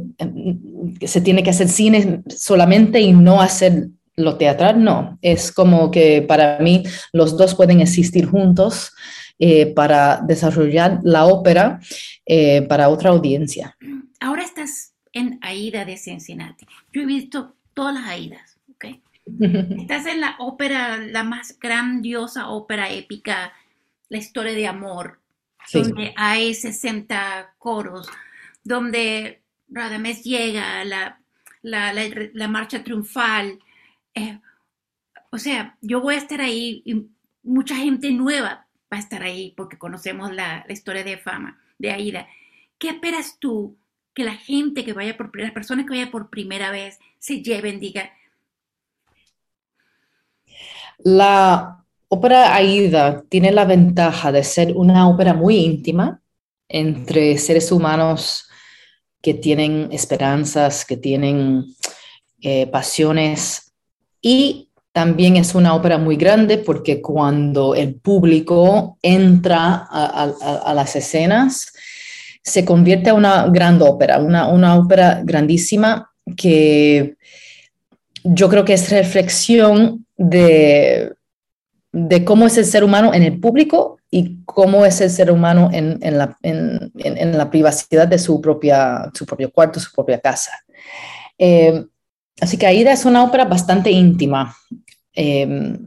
se 1.07 1.21
tiene 1.21 1.41
que 1.41 1.49
hacer 1.49 1.67
cine 1.67 2.21
solamente 2.27 3.01
y 3.01 3.13
no 3.13 3.41
hacer 3.41 3.87
lo 4.15 4.37
teatral, 4.37 4.83
no. 4.83 5.17
Es 5.21 5.51
como 5.51 5.89
que 5.89 6.21
para 6.21 6.59
mí 6.59 6.83
los 7.13 7.37
dos 7.37 7.55
pueden 7.55 7.81
existir 7.81 8.25
juntos 8.25 8.91
eh, 9.39 9.67
para 9.67 10.21
desarrollar 10.23 10.99
la 11.03 11.25
ópera 11.25 11.79
eh, 12.25 12.61
para 12.63 12.89
otra 12.89 13.09
audiencia. 13.09 13.75
Ahora 14.19 14.43
estás 14.43 14.90
en 15.13 15.39
Aida 15.41 15.85
de 15.85 15.97
Cincinnati. 15.97 16.65
Yo 16.91 17.01
he 17.01 17.05
visto 17.05 17.55
todas 17.73 17.95
las 17.95 18.05
Aidas, 18.05 18.57
¿ok? 18.73 18.85
Estás 19.79 20.05
en 20.05 20.21
la 20.21 20.35
ópera, 20.39 20.97
la 20.97 21.23
más 21.23 21.57
grandiosa 21.59 22.49
ópera 22.49 22.89
épica, 22.89 23.53
la 24.09 24.17
historia 24.17 24.53
de 24.53 24.67
amor, 24.67 25.19
donde 25.73 26.13
hay 26.17 26.53
60 26.53 27.55
coros, 27.57 28.09
donde 28.63 29.41
Radamés 29.69 30.23
llega, 30.23 30.83
la, 30.83 31.19
la, 31.61 32.47
marcha 32.47 32.83
triunfal. 32.83 33.59
Eh, 34.13 34.39
o 35.29 35.37
sea, 35.37 35.77
yo 35.81 36.01
voy 36.01 36.15
a 36.15 36.17
estar 36.17 36.41
ahí 36.41 36.81
y 36.83 37.07
mucha 37.43 37.75
gente 37.75 38.11
nueva 38.11 38.67
va 38.91 38.97
a 38.97 38.99
estar 38.99 39.23
ahí 39.23 39.53
porque 39.55 39.77
conocemos 39.77 40.33
la, 40.33 40.65
la 40.67 40.73
historia 40.73 41.03
de 41.03 41.17
fama 41.17 41.61
de 41.77 41.91
Aida. 41.91 42.27
¿Qué 42.77 42.89
esperas 42.89 43.37
tú 43.39 43.77
que 44.13 44.23
la 44.23 44.35
gente 44.35 44.83
que 44.83 44.93
vaya 44.93 45.15
por 45.17 45.37
las 45.39 45.51
personas 45.51 45.85
que 45.85 45.91
vayan 45.91 46.11
por 46.11 46.29
primera 46.29 46.71
vez 46.71 46.99
se 47.19 47.41
lleven, 47.41 47.79
diga. 47.79 48.11
La 50.99 51.83
ópera 52.07 52.53
Aida 52.53 53.23
tiene 53.29 53.51
la 53.51 53.65
ventaja 53.65 54.31
de 54.31 54.43
ser 54.43 54.73
una 54.75 55.07
ópera 55.07 55.33
muy 55.33 55.57
íntima 55.57 56.21
entre 56.67 57.37
seres 57.37 57.71
humanos 57.71 58.47
que 59.21 59.33
tienen 59.33 59.89
esperanzas, 59.91 60.85
que 60.85 60.97
tienen 60.97 61.65
eh, 62.41 62.67
pasiones 62.67 63.73
y 64.21 64.69
también 64.91 65.37
es 65.37 65.55
una 65.55 65.73
ópera 65.73 65.97
muy 65.97 66.17
grande 66.17 66.57
porque 66.57 67.01
cuando 67.01 67.75
el 67.75 67.95
público 67.95 68.97
entra 69.01 69.87
a 69.89 70.73
las 70.73 70.95
escenas, 70.97 71.70
se 72.43 72.65
convierte 72.65 73.09
en 73.09 73.17
una 73.17 73.47
gran 73.47 73.81
ópera, 73.81 74.19
una, 74.19 74.47
una 74.47 74.75
ópera 74.75 75.21
grandísima 75.23 76.11
que 76.35 77.15
yo 78.23 78.49
creo 78.49 78.65
que 78.65 78.73
es 78.73 78.89
reflexión 78.89 80.05
de, 80.17 81.13
de 81.91 82.25
cómo 82.25 82.47
es 82.47 82.57
el 82.57 82.65
ser 82.65 82.83
humano 82.83 83.13
en 83.13 83.23
el 83.23 83.39
público 83.39 83.99
y 84.09 84.43
cómo 84.45 84.85
es 84.85 85.01
el 85.01 85.09
ser 85.09 85.31
humano 85.31 85.69
en, 85.71 85.97
en, 86.01 86.17
la, 86.17 86.37
en, 86.41 86.91
en 86.95 87.37
la, 87.37 87.49
privacidad 87.49 88.07
de 88.07 88.19
su, 88.19 88.41
propia, 88.41 89.09
su 89.13 89.25
propio 89.25 89.51
cuarto, 89.51 89.79
su 89.79 89.91
propia 89.91 90.19
casa. 90.19 90.51
Eh, 91.37 91.85
así 92.39 92.57
que 92.57 92.67
Aida 92.67 92.91
es 92.91 93.05
una 93.05 93.23
ópera 93.23 93.45
bastante 93.45 93.89
íntima, 93.89 94.55
eh, 95.13 95.77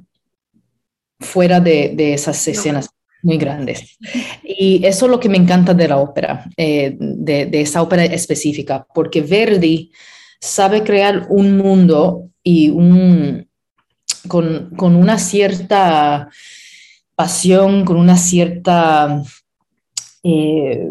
fuera 1.21 1.61
de, 1.61 1.93
de, 1.95 2.15
esas 2.15 2.47
escenas 2.49 2.94
muy 3.25 3.39
grandes. 3.39 3.97
Y 4.45 4.85
eso 4.85 5.07
es 5.07 5.11
lo 5.11 5.19
que 5.19 5.29
me 5.29 5.39
encanta 5.39 5.75
de 5.75 5.89
la 5.89 5.97
ópera, 5.97 6.49
eh, 6.57 6.95
de, 6.99 7.49
esa 7.61 7.83
ópera 7.83 8.05
específica, 8.05 8.87
porque 8.95 9.23
Verdi 9.23 9.91
sabe 10.41 10.85
crear 10.85 11.27
un 11.31 11.57
mundo 11.57 12.31
y 12.43 12.69
un, 12.69 13.49
con, 14.29 14.71
una 14.79 15.19
cierta 15.19 16.29
pasión, 17.17 17.85
con 17.85 17.97
una 17.97 18.17
cierta... 18.17 19.23
Eh, 20.23 20.91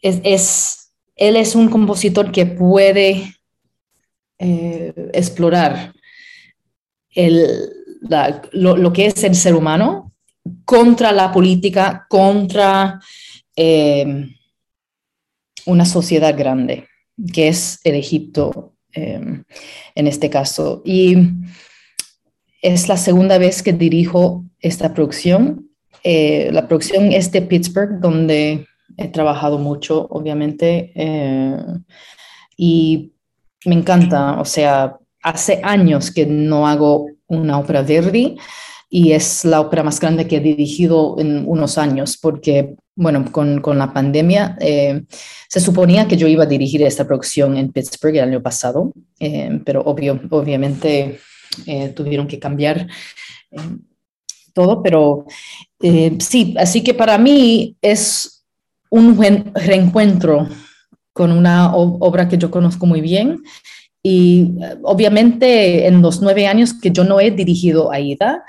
es, 0.00 0.92
él 1.14 1.36
es 1.36 1.54
un 1.54 1.68
compositor 1.68 2.32
que 2.32 2.46
puede 2.46 3.36
eh, 4.38 4.92
explorar 5.12 5.92
lo, 8.52 8.92
que 8.92 9.06
es 9.06 9.24
el 9.24 9.34
ser 9.34 9.54
humano 9.54 10.12
contra 10.64 11.12
la 11.12 11.30
política, 11.30 12.06
contra 12.08 13.00
eh, 13.56 14.26
una 15.66 15.84
sociedad 15.84 16.36
grande, 16.36 16.88
que 17.32 17.48
es 17.48 17.80
el 17.84 17.94
Egipto 17.94 18.74
eh, 18.94 19.42
en 19.94 20.06
este 20.06 20.30
caso. 20.30 20.82
Y 20.84 21.16
es 22.60 22.88
la 22.88 22.96
segunda 22.96 23.38
vez 23.38 23.62
que 23.62 23.72
dirijo 23.72 24.44
esta 24.60 24.92
producción. 24.94 25.70
la 26.04 26.66
producción 26.66 27.12
es 27.12 27.30
de 27.30 27.42
Pittsburgh, 27.42 28.00
donde 28.00 28.66
he 28.96 29.08
trabajado 29.08 29.58
mucho, 29.58 30.06
obviamente, 30.10 30.92
y 32.56 33.12
me 33.64 33.74
encanta, 33.74 34.40
o 34.40 34.44
sea, 34.44 34.96
hace 35.22 35.60
años 35.62 36.10
que 36.10 36.26
no 36.26 36.66
hago 36.66 37.06
una 37.32 37.58
ópera 37.58 37.82
Verdi 37.82 38.36
y 38.88 39.12
es 39.12 39.44
la 39.44 39.60
ópera 39.60 39.82
más 39.82 39.98
grande 39.98 40.28
que 40.28 40.36
he 40.36 40.40
dirigido 40.40 41.16
en 41.18 41.44
unos 41.46 41.78
años 41.78 42.18
porque, 42.18 42.74
bueno, 42.94 43.24
con, 43.32 43.60
con 43.62 43.78
la 43.78 43.92
pandemia 43.92 44.56
eh, 44.60 45.02
se 45.48 45.60
suponía 45.60 46.06
que 46.06 46.18
yo 46.18 46.28
iba 46.28 46.44
a 46.44 46.46
dirigir 46.46 46.82
esta 46.82 47.06
producción 47.06 47.56
en 47.56 47.72
Pittsburgh 47.72 48.16
el 48.16 48.24
año 48.24 48.42
pasado, 48.42 48.92
eh, 49.18 49.60
pero 49.64 49.80
obvio, 49.80 50.20
obviamente 50.28 51.18
eh, 51.66 51.88
tuvieron 51.88 52.26
que 52.26 52.38
cambiar 52.38 52.86
todo, 54.52 54.82
pero 54.82 55.24
sí, 56.18 56.54
así 56.58 56.82
que 56.82 56.92
para 56.92 57.16
mí 57.16 57.76
es 57.80 58.44
un 58.90 59.18
reencuentro 59.54 60.48
con 61.14 61.32
una 61.32 61.74
obra 61.74 62.28
que 62.28 62.36
yo 62.36 62.50
conozco 62.50 62.84
muy 62.86 63.00
bien. 63.00 63.42
Y 64.02 64.54
eh, 64.60 64.76
obviamente 64.82 65.86
en 65.86 66.02
los 66.02 66.20
nueve 66.20 66.46
años 66.46 66.74
que 66.74 66.90
yo 66.90 67.04
no 67.04 67.20
he 67.20 67.30
dirigido 67.30 67.92
AIDA, 67.92 68.44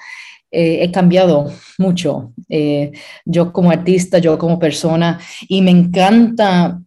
eh, 0.51 0.79
he 0.83 0.91
cambiado 0.91 1.51
mucho. 1.77 2.33
Eh, 2.49 2.91
yo 3.25 3.53
como 3.53 3.71
artista, 3.71 4.17
yo 4.17 4.37
como 4.37 4.59
persona, 4.59 5.19
y 5.47 5.61
me 5.61 5.71
encanta 5.71 6.79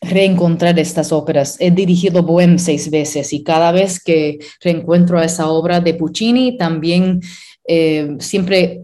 reencontrar 0.00 0.78
estas 0.78 1.12
óperas. 1.12 1.56
He 1.60 1.70
dirigido 1.70 2.22
Bohem 2.22 2.58
seis 2.58 2.90
veces 2.90 3.32
y 3.32 3.42
cada 3.42 3.72
vez 3.72 4.02
que 4.02 4.38
reencuentro 4.60 5.18
a 5.18 5.24
esa 5.24 5.48
obra 5.48 5.80
de 5.80 5.94
Puccini, 5.94 6.58
también 6.58 7.22
siempre 8.18 8.82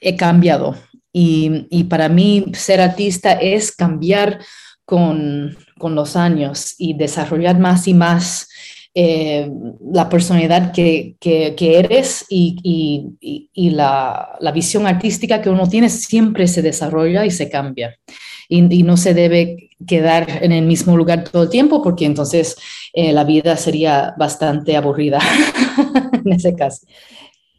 he 0.00 0.16
cambiado. 0.16 0.74
Y, 1.12 1.66
y, 1.68 1.84
para 1.84 2.08
mí 2.08 2.46
ser 2.54 2.80
artista 2.80 3.32
es 3.32 3.70
cambiar 3.70 4.38
con, 4.84 5.56
con 5.78 5.94
los 5.94 6.16
años 6.16 6.74
y 6.78 6.94
desarrollar 6.94 7.58
más 7.58 7.88
y 7.88 7.94
más 7.94 8.48
eh, 8.94 9.50
la 9.90 10.10
personalidad 10.10 10.70
que, 10.70 11.16
que, 11.18 11.78
eres 11.78 12.26
y, 12.28 13.16
y, 13.54 13.70
la, 13.70 14.36
la, 14.38 14.52
visión 14.52 14.86
artística 14.86 15.40
que 15.40 15.48
uno 15.48 15.66
tiene 15.66 15.88
siempre 15.88 16.46
se 16.46 16.60
desarrolla 16.60 17.24
y 17.24 17.30
se 17.30 17.48
cambia. 17.48 17.96
Y, 18.50 18.82
no 18.82 18.98
se 18.98 19.14
debe 19.14 19.70
quedar 19.86 20.44
en 20.44 20.52
el 20.52 20.66
mismo 20.66 20.94
lugar 20.94 21.24
todo 21.24 21.44
el 21.44 21.48
tiempo 21.48 21.82
porque 21.82 22.04
entonces 22.04 22.54
eh, 22.92 23.14
la 23.14 23.24
vida 23.24 23.56
sería 23.56 24.14
bastante 24.18 24.76
aburrida 24.76 25.20
en 26.12 26.32
ese 26.32 26.54
caso. 26.54 26.86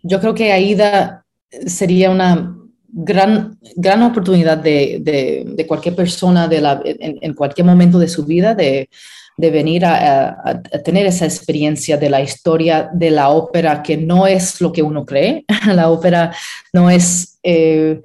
Yo 0.03 0.19
creo 0.19 0.35
que 0.35 0.51
Aida 0.51 1.25
sería 1.65 2.11
una 2.11 2.62
gran, 2.93 3.57
gran 3.75 4.03
oportunidad 4.03 4.57
de, 4.57 4.99
de, 5.01 5.67
cualquier 5.67 5.95
persona 5.95 6.47
de 6.47 6.61
la, 6.61 6.79
en, 6.83 7.33
cualquier 7.33 7.65
momento 7.65 7.97
de 7.97 8.07
su 8.07 8.23
vida 8.23 8.53
de, 8.53 8.87
de 9.35 9.49
venir 9.49 9.83
a, 9.83 10.61
tener 10.85 11.07
esa 11.07 11.25
experiencia 11.25 11.97
de 11.97 12.09
la 12.09 12.21
historia 12.21 12.89
de 12.93 13.09
la 13.09 13.29
ópera, 13.29 13.81
que 13.81 13.97
no 13.97 14.27
es 14.27 14.61
lo 14.61 14.71
que 14.71 14.83
uno 14.83 15.05
cree. 15.05 15.43
la 15.67 15.89
ópera 15.89 16.33
no 16.71 16.89
es, 16.89 17.39
eh, 17.41 18.01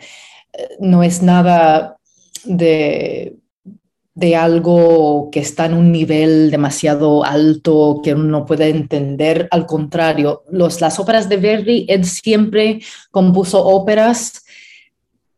no 0.81 1.03
es 1.03 1.23
nada 1.23 1.99
de, 2.45 3.37
de 4.15 4.37
algo 4.37 5.29
que 5.31 5.41
está 5.41 5.67
en 5.67 5.75
un 5.75 5.93
nivel 5.93 6.51
demasiado 6.51 7.25
alto 7.25 8.01
que 8.03 8.15
uno 8.15 8.25
no 8.25 8.47
puede 8.47 8.71
entender. 8.71 9.49
Al 9.51 9.67
contrario, 9.67 10.45
los, 10.51 10.81
las 10.81 10.99
óperas 10.99 11.29
de 11.29 11.37
Verdi, 11.37 11.85
él 11.91 12.07
siempre 12.07 12.81
compuso 13.11 13.63
óperas 13.63 14.45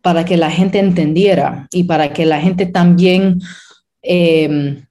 para 0.02 0.24
que 0.24 0.36
la 0.36 0.50
gente 0.50 0.78
entendiera 0.78 1.68
y 1.72 1.84
para 1.84 2.12
que 2.12 2.24
la 2.24 2.40
gente 2.40 2.66
también, 2.66 3.40
em, 4.02 4.86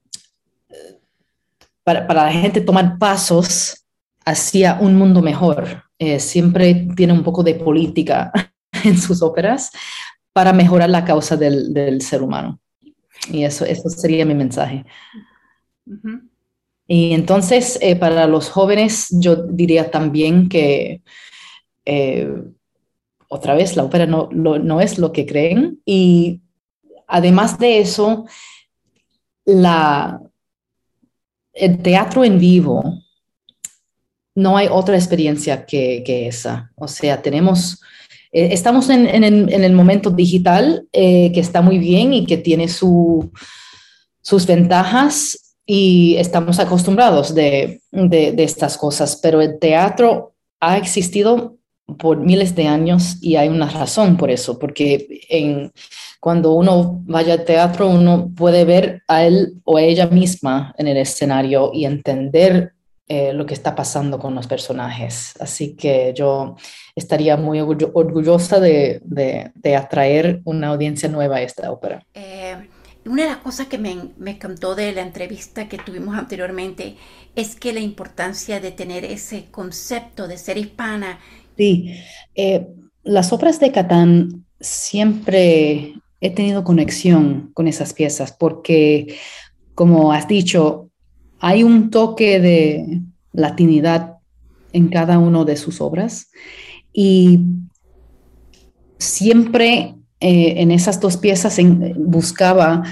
para, 1.84 2.13
la 2.13 2.32
gente 2.32 2.62
tomar 2.62 2.98
pasos 2.98 3.86
hacia 4.26 4.78
un 4.80 4.95
mundo 4.95 5.22
mejor. 5.22 5.84
Eh, 5.98 6.19
siempre 6.19 6.88
tiene 6.95 7.13
un 7.13 7.24
poco 7.24 7.43
de 7.43 7.56
política 7.56 8.32
en 8.84 8.98
sus 8.98 9.22
óperas 9.22 9.72
para 10.32 10.54
mejorar 10.54 10.89
la 10.89 11.04
causa 11.04 11.36
del, 11.36 12.02
ser 12.02 12.22
humano. 12.22 12.60
Y 13.32 13.43
eso, 13.43 13.65
eso 13.65 13.89
sería 13.89 14.26
mi 14.26 14.36
mensaje. 14.36 14.86
Y 16.88 17.13
entonces, 17.13 17.78
eh, 17.82 17.95
para 17.95 18.28
los 18.28 18.50
jóvenes, 18.50 19.08
yo 19.12 19.36
diría 19.36 19.91
también 19.91 20.48
que 20.48 21.02
eh, 21.86 22.32
otra 23.30 23.56
vez, 23.56 23.78
la 23.78 23.84
ópera 23.84 24.06
no, 24.06 24.30
no 24.32 24.82
es 24.82 25.00
lo 25.00 25.13
que 25.13 25.26
creen. 25.26 25.82
Y 25.86 26.42
además 27.08 27.58
de 27.58 27.80
eso, 27.80 28.26
la, 29.46 30.22
el 31.54 31.80
teatro 31.80 32.24
en 32.24 32.39
vivo, 32.39 32.84
no 34.36 34.58
hay 34.58 34.68
otra 34.72 34.96
experiencia 34.96 35.65
que, 35.65 36.28
esa. 36.28 36.72
O 36.76 36.88
sea, 36.88 37.22
tenemos, 37.22 37.82
eh, 38.32 38.50
estamos 38.52 38.89
en, 38.89 39.06
el, 39.06 39.74
momento 39.74 40.10
digital 40.10 40.88
eh, 40.94 41.32
que 41.34 41.39
está 41.39 41.62
muy 41.62 41.78
bien 41.78 42.13
y 42.13 42.26
que 42.26 42.38
tiene 42.38 42.68
su, 42.68 43.32
sus 44.22 44.46
ventajas 44.46 45.56
y 45.65 46.15
estamos 46.15 46.60
acostumbrados 46.60 47.36
de, 47.36 47.82
de, 47.92 48.44
estas 48.44 48.78
cosas, 48.78 49.20
pero 49.22 49.42
el 49.42 49.60
teatro 49.60 50.34
ha 50.60 50.78
existido 50.78 51.58
por 51.97 52.17
miles 52.17 52.56
de 52.56 52.67
años 52.67 53.17
y 53.21 53.36
hay 53.36 53.49
una 53.49 53.69
razón 53.69 54.17
por 54.17 54.30
eso, 54.32 54.60
porque 54.60 55.25
en, 55.30 55.71
cuando 56.19 56.54
uno 56.54 57.02
vaya 57.06 57.34
al 57.34 57.45
teatro 57.45 57.89
uno 57.89 58.32
puede 58.36 58.65
ver 58.65 59.04
a 59.08 59.23
él 59.23 59.62
o 59.63 59.78
a 59.78 59.82
ella 59.82 60.08
misma 60.08 60.73
en 60.78 60.88
el 60.88 60.97
escenario 60.97 61.71
y 61.73 61.86
entender 61.86 62.73
eh, 63.12 63.34
lo 63.34 63.47
que 63.47 63.56
está 63.56 63.73
pasando 63.73 64.19
con 64.19 64.36
los 64.36 64.45
personajes. 64.45 65.34
Así 65.39 65.75
que 65.75 66.13
yo 66.15 66.56
estaría 66.95 67.38
muy 67.38 67.60
orgullosa 67.60 68.60
de, 68.60 69.02
de, 69.04 69.75
atraer 69.75 70.41
una 70.45 70.67
audiencia 70.67 71.10
nueva 71.10 71.38
a 71.38 71.41
esta 71.41 71.71
ópera. 71.71 72.06
Eh, 72.13 72.56
una 73.06 73.23
de 73.23 73.30
las 73.30 73.39
cosas 73.39 73.65
que 73.65 73.80
me, 73.80 74.12
me 74.17 74.32
encantó 74.32 74.75
de 74.75 74.91
la 74.91 75.02
entrevista 75.02 75.67
que 75.67 75.80
tuvimos 75.80 76.15
anteriormente 76.15 76.97
es 77.36 77.56
que 77.56 77.73
la 77.73 77.80
importancia 77.80 78.60
de 78.60 78.71
tener 78.71 79.04
ese 79.06 79.45
concepto 79.49 80.28
de 80.28 80.38
ser 80.38 80.60
hispana 80.60 81.19
Sí, 81.60 81.93
eh, 82.36 82.69
las 83.04 83.34
obras 83.34 83.60
de 83.60 83.74
Catán 83.74 84.45
siempre 84.62 85.93
he 86.22 86.30
tenido 86.30 86.63
conexión 86.63 87.52
con 87.54 87.67
esas 87.67 87.91
piezas 87.91 88.32
porque, 88.32 89.17
como 89.76 90.13
has 90.13 90.30
dicho, 90.30 90.89
hay 91.41 91.63
un 91.63 91.89
toque 91.89 92.39
de 92.39 93.02
latinidad 93.34 94.19
en 94.72 94.88
cada 94.88 95.19
una 95.19 95.43
de 95.43 95.58
sus 95.58 95.82
obras 95.82 96.32
y 96.93 97.41
siempre 98.98 99.95
eh, 100.22 100.54
en 100.62 100.72
esas 100.72 101.02
dos 101.02 101.17
piezas 101.17 101.60
buscaba 101.98 102.84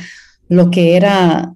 lo 0.49 0.71
que 0.71 0.97
era 0.97 1.53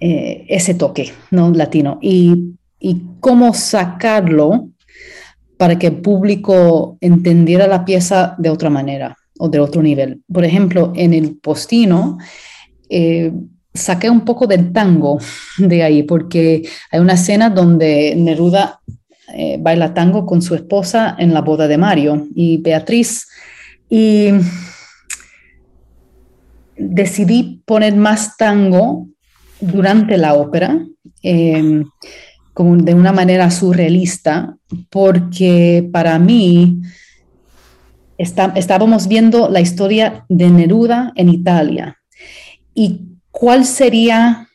eh, 0.00 0.46
ese 0.48 0.72
toque 0.72 1.12
no 1.30 1.50
latino. 1.50 1.98
Y, 2.00 2.54
y 2.78 3.02
cómo 3.20 3.52
sacarlo 3.52 4.70
para 5.60 5.78
que 5.78 5.88
el 5.88 5.96
público 5.96 6.96
entendiera 7.02 7.66
la 7.66 7.84
pieza 7.84 8.34
de 8.38 8.48
otra 8.48 8.70
manera 8.70 9.18
o 9.38 9.50
de 9.50 9.60
otro 9.60 9.82
nivel. 9.82 10.22
Por 10.32 10.42
ejemplo, 10.42 10.90
en 10.96 11.12
el 11.12 11.36
postino, 11.36 12.16
eh, 12.88 13.30
saqué 13.74 14.08
un 14.08 14.22
poco 14.24 14.46
del 14.46 14.72
tango 14.72 15.18
de 15.58 15.82
ahí, 15.82 16.02
porque 16.02 16.62
hay 16.90 17.00
una 17.00 17.12
escena 17.12 17.50
donde 17.50 18.14
Neruda 18.16 18.80
eh, 19.34 19.58
baila 19.60 19.92
tango 19.92 20.24
con 20.24 20.40
su 20.40 20.54
esposa 20.54 21.14
en 21.18 21.34
la 21.34 21.42
boda 21.42 21.68
de 21.68 21.76
Mario 21.76 22.26
y 22.34 22.56
Beatriz. 22.56 23.28
Y 23.90 24.30
decidí 26.74 27.60
poner 27.66 27.96
más 27.96 28.38
tango 28.38 29.08
durante 29.60 30.16
la 30.16 30.32
ópera. 30.32 30.86
Eh, 31.22 31.82
como 32.54 32.76
de 32.76 32.94
una 32.94 33.12
manera 33.12 33.50
surrealista, 33.50 34.56
porque 34.90 35.88
para 35.92 36.18
mí 36.18 36.80
estábamos 38.18 39.08
viendo 39.08 39.48
la 39.48 39.60
historia 39.60 40.24
de 40.28 40.50
Neruda 40.50 41.12
en 41.16 41.30
Italia 41.30 41.96
y 42.74 43.00
cuál 43.30 43.64
sería 43.64 44.48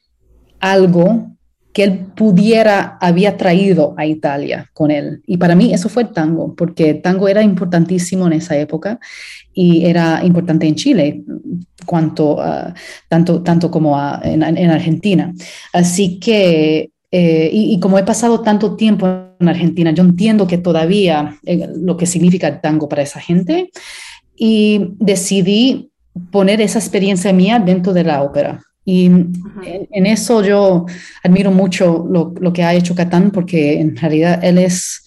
algo 0.60 1.36
que 1.76 1.84
él 1.84 2.06
pudiera, 2.16 2.98
había 3.02 3.36
traído 3.36 3.96
a 3.98 4.06
Italia 4.06 4.70
con 4.74 4.92
él. 4.92 5.22
Y 5.28 5.36
para 5.36 5.56
mí 5.56 5.74
eso 5.74 5.90
fue 5.90 6.04
el 6.04 6.10
tango, 6.14 6.56
porque 6.56 6.92
el 6.92 7.02
tango 7.02 7.28
era 7.28 7.44
importantísimo 7.44 8.28
en 8.28 8.34
esa 8.34 8.58
época 8.58 8.98
y 9.54 9.86
era 9.86 10.24
importante 10.24 10.66
en 10.68 10.76
Chile, 10.76 11.24
cuanto, 11.86 12.42
tanto, 13.10 13.44
tanto 13.44 13.70
como 13.70 14.00
en, 14.24 14.42
Argentina. 14.44 15.34
Así 15.74 16.18
que, 16.18 16.92
eh, 17.18 17.50
y, 17.54 17.80
como 17.80 17.98
he 17.98 18.04
pasado 18.04 18.42
tanto 18.42 18.76
tiempo 18.76 19.08
en 19.40 19.48
Argentina, 19.48 19.92
yo 19.92 20.04
entiendo 20.04 20.48
que 20.48 20.58
todavía 20.58 21.40
eh, 21.46 21.70
lo 21.74 21.96
que 21.96 22.06
significa 22.06 22.50
el 22.50 22.60
tango 22.60 22.90
para 22.90 23.04
esa 23.04 23.22
gente 23.22 23.70
y 24.36 24.90
decidí 25.00 25.92
poner 26.30 26.60
esa 26.60 26.78
experiencia 26.78 27.32
mía 27.32 27.58
dentro 27.60 27.94
de 27.94 28.04
la 28.04 28.22
ópera. 28.22 28.62
Y 28.84 29.06
en, 29.06 30.06
eso 30.06 30.44
yo 30.44 30.86
admiro 31.24 31.52
mucho 31.52 32.06
lo, 32.10 32.52
que 32.52 32.64
ha 32.64 32.74
hecho 32.74 32.96
Catán, 32.96 33.32
porque 33.32 33.80
en 33.80 33.96
realidad 33.96 34.44
él 34.44 34.58
es 34.58 35.06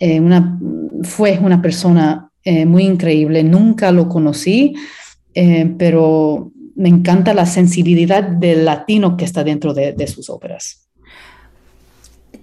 eh, 0.00 0.18
una, 0.18 0.58
fue 1.02 1.38
una 1.40 1.62
persona 1.62 2.30
eh, 2.42 2.66
muy 2.66 2.82
increíble. 2.82 3.44
Nunca 3.44 3.92
lo 3.92 4.08
conocí, 4.08 4.74
eh, 5.34 5.72
pero 5.78 6.50
me 6.74 6.88
encanta 6.88 7.32
la 7.32 7.46
sensibilidad 7.46 8.24
del 8.24 8.64
latino 8.64 9.16
que 9.16 9.24
está 9.24 9.44
dentro 9.44 9.72
de, 9.72 9.92
de 9.92 10.06
sus 10.08 10.28
óperas. 10.28 10.83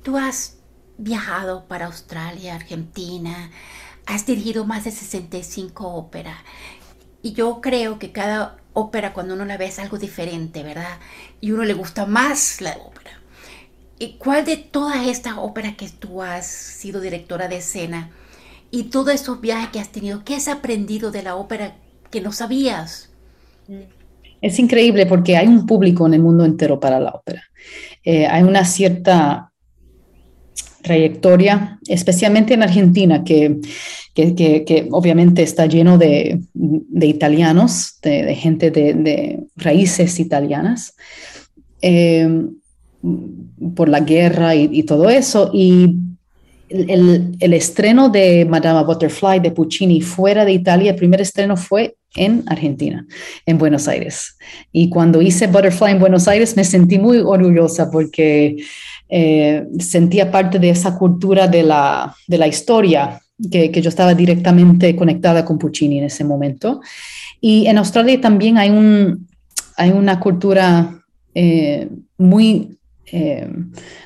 Tú 0.03 0.17
has 0.17 0.57
viajado 0.97 1.65
para 1.65 1.85
Australia, 1.85 2.55
Argentina, 2.55 3.51
has 4.05 4.25
dirigido 4.25 4.65
más 4.65 4.83
de 4.83 4.91
65 4.91 5.87
óperas. 5.87 6.37
Y 7.21 7.33
yo 7.33 7.61
creo 7.61 7.99
que 7.99 8.11
cada 8.11 8.57
ópera 8.73 9.13
cuando 9.13 9.35
uno 9.35 9.45
la 9.45 9.57
ve 9.57 9.65
es 9.65 9.79
algo 9.79 9.97
diferente, 9.97 10.63
¿verdad? 10.63 10.97
Y 11.39 11.51
uno 11.51 11.63
le 11.63 11.73
gusta 11.73 12.05
más 12.05 12.61
la 12.61 12.77
ópera. 12.77 13.11
¿Y 13.99 14.13
cuál 14.13 14.45
de 14.45 14.57
todas 14.57 15.07
estas 15.07 15.35
óperas 15.37 15.75
que 15.75 15.87
tú 15.89 16.23
has 16.23 16.47
sido 16.47 17.01
directora 17.01 17.47
de 17.47 17.57
escena 17.57 18.09
y 18.71 18.85
todos 18.85 19.13
esos 19.13 19.41
viajes 19.41 19.69
que 19.69 19.79
has 19.79 19.89
tenido, 19.89 20.23
qué 20.23 20.35
has 20.35 20.47
aprendido 20.47 21.11
de 21.11 21.21
la 21.21 21.35
ópera 21.35 21.75
que 22.09 22.21
no 22.21 22.31
sabías? 22.31 23.11
Es 24.41 24.57
increíble 24.57 25.05
porque 25.05 25.37
hay 25.37 25.47
un 25.47 25.67
público 25.67 26.07
en 26.07 26.15
el 26.15 26.21
mundo 26.21 26.45
entero 26.45 26.79
para 26.79 26.99
la 26.99 27.11
ópera. 27.11 27.43
Eh, 28.03 28.25
hay 28.25 28.41
una 28.41 28.65
cierta 28.65 29.50
trayectoria, 30.81 31.79
especialmente 31.87 32.53
en 32.53 32.63
Argentina, 32.63 33.23
que, 33.23 33.59
que, 34.13 34.87
obviamente 34.91 35.43
está 35.43 35.65
lleno 35.65 35.97
de, 35.97 36.41
italianos, 37.01 37.97
de, 38.01 38.35
gente 38.35 38.71
de, 38.71 39.39
raíces 39.55 40.19
italianas, 40.19 40.95
eh, 41.81 42.29
por 43.75 43.89
la 43.89 44.01
guerra 44.01 44.55
y, 44.55 44.83
todo 44.83 45.09
eso. 45.09 45.49
Y 45.53 45.95
el, 46.69 47.35
el, 47.39 47.53
estreno 47.53 48.09
de 48.09 48.45
Madama 48.45 48.83
Butterfly 48.83 49.39
de 49.39 49.51
Puccini 49.51 50.01
fuera 50.01 50.45
de 50.45 50.53
Italia, 50.53 50.91
el 50.91 50.97
primer 50.97 51.21
estreno 51.21 51.57
fue 51.57 51.95
en 52.15 52.43
Argentina, 52.47 53.05
en 53.45 53.57
Buenos 53.57 53.87
Aires. 53.87 54.37
Y 54.71 54.89
cuando 54.89 55.21
hice 55.21 55.47
Butterfly 55.47 55.91
en 55.91 55.99
Buenos 55.99 56.27
Aires 56.27 56.55
me 56.57 56.63
sentí 56.63 56.99
muy 56.99 57.19
orgullosa 57.19 57.89
porque 57.89 58.57
eh, 59.13 59.67
sentía 59.77 60.31
parte 60.31 60.57
de 60.57 60.69
esa 60.69 60.97
cultura 60.97 61.45
de 61.45 61.63
la, 61.63 62.15
de 62.29 62.37
la 62.37 62.47
historia, 62.47 63.21
que, 63.51 63.69
yo 63.69 63.89
estaba 63.89 64.13
directamente 64.13 64.95
conectada 64.95 65.43
con 65.43 65.57
Puccini 65.57 65.97
en 65.97 66.05
ese 66.05 66.23
momento. 66.23 66.79
Y 67.41 67.67
en 67.67 67.77
Australia 67.77 68.21
también 68.21 68.57
hay, 68.57 68.69
un, 68.69 69.27
hay 69.75 69.91
una 69.91 70.17
cultura 70.17 71.03
eh, 71.35 71.89
muy 72.17 72.79
eh, 73.11 73.49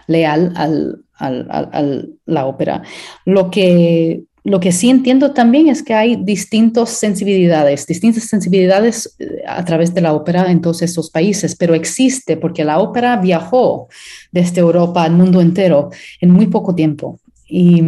leal 0.07 0.53
al, 0.55 1.03
al, 1.13 1.47
a 1.51 1.83
la 2.25 2.45
ópera. 2.47 2.81
Lo 3.25 3.51
que 3.51 4.23
lo 4.45 4.59
que 4.59 4.71
sí 4.71 4.91
entiendo 4.91 5.33
también 5.33 5.69
es 5.69 5.81
que 5.81 5.95
hay 5.95 6.17
distintas 6.17 6.91
sensibilidades, 6.91 7.87
distintas 7.87 8.25
sensibilidades 8.25 9.15
eh, 9.17 9.41
a 9.47 9.65
través 9.65 9.95
de 9.95 10.01
la 10.01 10.13
ópera 10.13 10.51
en 10.51 10.61
todos 10.61 10.83
estos 10.83 11.09
países, 11.09 11.55
pero 11.55 11.73
existe 11.73 12.37
porque 12.37 12.63
la 12.63 12.77
ópera 12.77 13.17
viajó 13.17 13.87
desde 14.31 14.61
Europa 14.61 15.03
al 15.03 15.13
mundo 15.13 15.41
entero 15.41 15.89
en 16.21 16.29
muy 16.29 16.45
poco 16.45 16.75
tiempo. 16.75 17.19
Y 17.47 17.81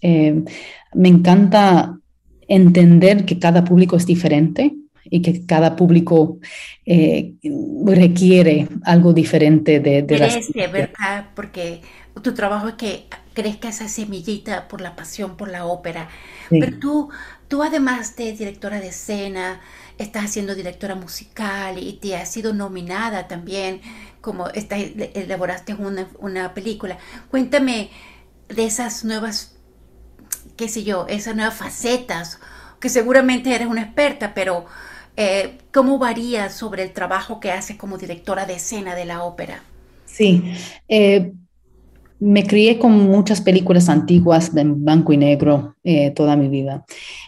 eh, 0.00 0.42
me 0.94 1.08
encanta 1.08 1.98
entender 2.48 3.26
que 3.26 3.38
cada 3.38 3.62
público 3.62 3.96
es 3.96 4.06
diferente 4.06 4.74
y 5.04 5.20
que 5.20 5.44
cada 5.44 5.76
público 5.76 6.38
eh, 6.86 7.34
requiere 7.84 8.66
algo 8.84 9.12
diferente 9.12 9.78
de, 9.78 10.00
de 10.02 10.30
¿verdad? 10.72 11.26
Porque 11.34 11.82
tu 12.22 12.32
trabajo 12.32 12.68
es 12.68 12.74
que 12.74 13.04
crezca 13.34 13.68
esa 13.68 13.88
semillita 13.88 14.68
por 14.68 14.80
la 14.80 14.96
pasión 14.96 15.36
por 15.36 15.48
la 15.48 15.64
ópera. 15.66 16.08
Pero 16.48 16.78
tú, 16.78 17.10
tú 17.48 17.62
además 17.62 18.16
de 18.16 18.32
directora 18.32 18.80
de 18.80 18.88
escena, 18.88 19.60
estás 19.98 20.24
haciendo 20.26 20.54
directora 20.54 20.94
musical 20.94 21.78
y 21.78 21.94
te 21.94 22.16
has 22.16 22.30
sido 22.30 22.52
nominada 22.52 23.28
también, 23.28 23.80
como 24.20 24.48
estás, 24.48 24.80
elaboraste 25.14 25.74
una, 25.74 26.08
una 26.18 26.54
película. 26.54 26.98
Cuéntame 27.30 27.90
de 28.48 28.64
esas 28.64 29.04
nuevas, 29.04 29.56
qué 30.56 30.68
sé 30.68 30.84
yo, 30.84 31.06
esas 31.08 31.34
nuevas 31.34 31.54
facetas, 31.54 32.38
que 32.80 32.88
seguramente 32.88 33.54
eres 33.54 33.68
una 33.68 33.82
experta, 33.82 34.34
pero 34.34 34.66
eh, 35.16 35.58
¿cómo 35.72 35.98
varía 35.98 36.50
sobre 36.50 36.82
el 36.82 36.92
trabajo 36.92 37.40
que 37.40 37.52
haces 37.52 37.76
como 37.76 37.98
directora 37.98 38.46
de 38.46 38.54
escena 38.54 38.94
de 38.94 39.04
la 39.04 39.22
ópera? 39.22 39.62
Sí, 40.04 40.42
eh, 40.88 41.32
me 42.22 42.46
crié 42.46 42.78
con 42.78 42.92
muchas 42.92 43.40
películas 43.40 43.88
antiguas 43.88 44.54
de 44.54 44.62
blanco 44.62 45.12
y 45.12 45.16
negro 45.16 45.74
eh, 45.82 46.12
toda 46.12 46.36
mi 46.36 46.48
vida. 46.48 46.84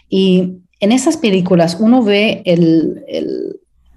Y 0.07 0.53
en 0.79 0.93
esas 0.93 1.17
películas 1.17 1.75
uno 1.81 2.01
ve 2.01 2.41
el, 2.45 3.03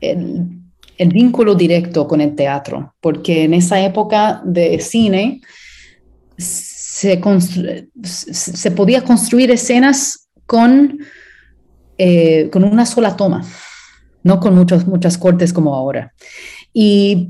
el, 0.01 0.53
vínculo 0.99 1.55
directo 1.55 2.09
con 2.09 2.21
el 2.21 2.35
teatro, 2.35 2.95
porque 3.01 3.45
en 3.45 3.55
esa 3.55 3.81
época 3.81 4.43
de 4.45 4.81
cine 4.81 5.41
se, 6.37 7.21
se 8.03 8.71
podía 8.73 9.05
construir 9.05 9.53
escenas 9.53 10.29
con, 10.47 10.99
eh, 11.97 12.51
con 12.51 12.65
una 12.65 12.85
sola 12.87 13.17
toma, 13.17 13.45
no 14.25 14.41
con 14.41 14.57
muchos, 14.57 14.85
muchas 14.89 15.17
cortes 15.17 15.53
como 15.53 15.77
ahora. 15.77 16.13
Y 16.73 17.29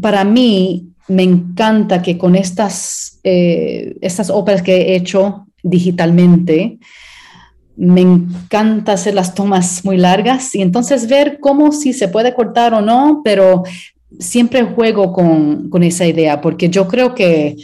para 0.00 0.24
mí, 0.24 0.89
me 1.10 1.24
encanta 1.24 2.02
que 2.02 2.16
con 2.16 2.36
estas, 2.36 3.18
eh, 3.24 3.96
estas 4.00 4.30
óperas 4.30 4.62
que 4.62 4.76
he 4.76 4.94
hecho 4.94 5.46
digitalmente, 5.62 6.78
me 7.76 8.00
encanta 8.00 8.92
hacer 8.92 9.14
las 9.14 9.34
tomas 9.34 9.84
muy 9.84 9.96
largas 9.96 10.54
y 10.54 10.62
entonces 10.62 11.08
ver 11.08 11.38
cómo 11.40 11.72
si 11.72 11.92
se 11.92 12.06
puede 12.06 12.32
cortar 12.32 12.74
o 12.74 12.80
no, 12.80 13.22
pero 13.24 13.64
siempre 14.20 14.62
juego 14.62 15.12
con, 15.12 15.68
con 15.68 15.82
esa 15.82 16.06
idea, 16.06 16.40
porque 16.40 16.68
yo 16.68 16.86
creo 16.86 17.14
que 17.14 17.56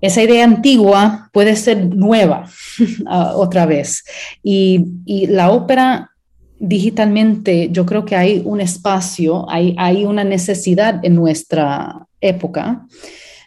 esa 0.00 0.22
idea 0.22 0.42
antigua 0.42 1.28
puede 1.34 1.56
ser 1.56 1.94
nueva 1.94 2.48
otra 3.34 3.66
vez. 3.66 4.04
Y, 4.42 4.86
y, 5.04 5.26
la 5.26 5.50
ópera 5.50 6.12
digitalmente, 6.58 7.68
yo 7.70 7.84
creo 7.84 8.06
que 8.06 8.16
hay 8.16 8.40
un 8.42 8.62
espacio, 8.62 9.44
hay, 9.50 9.74
hay 9.76 10.06
una 10.06 10.24
necesidad 10.24 11.04
en 11.04 11.14
nuestra 11.14 12.06
época 12.20 12.86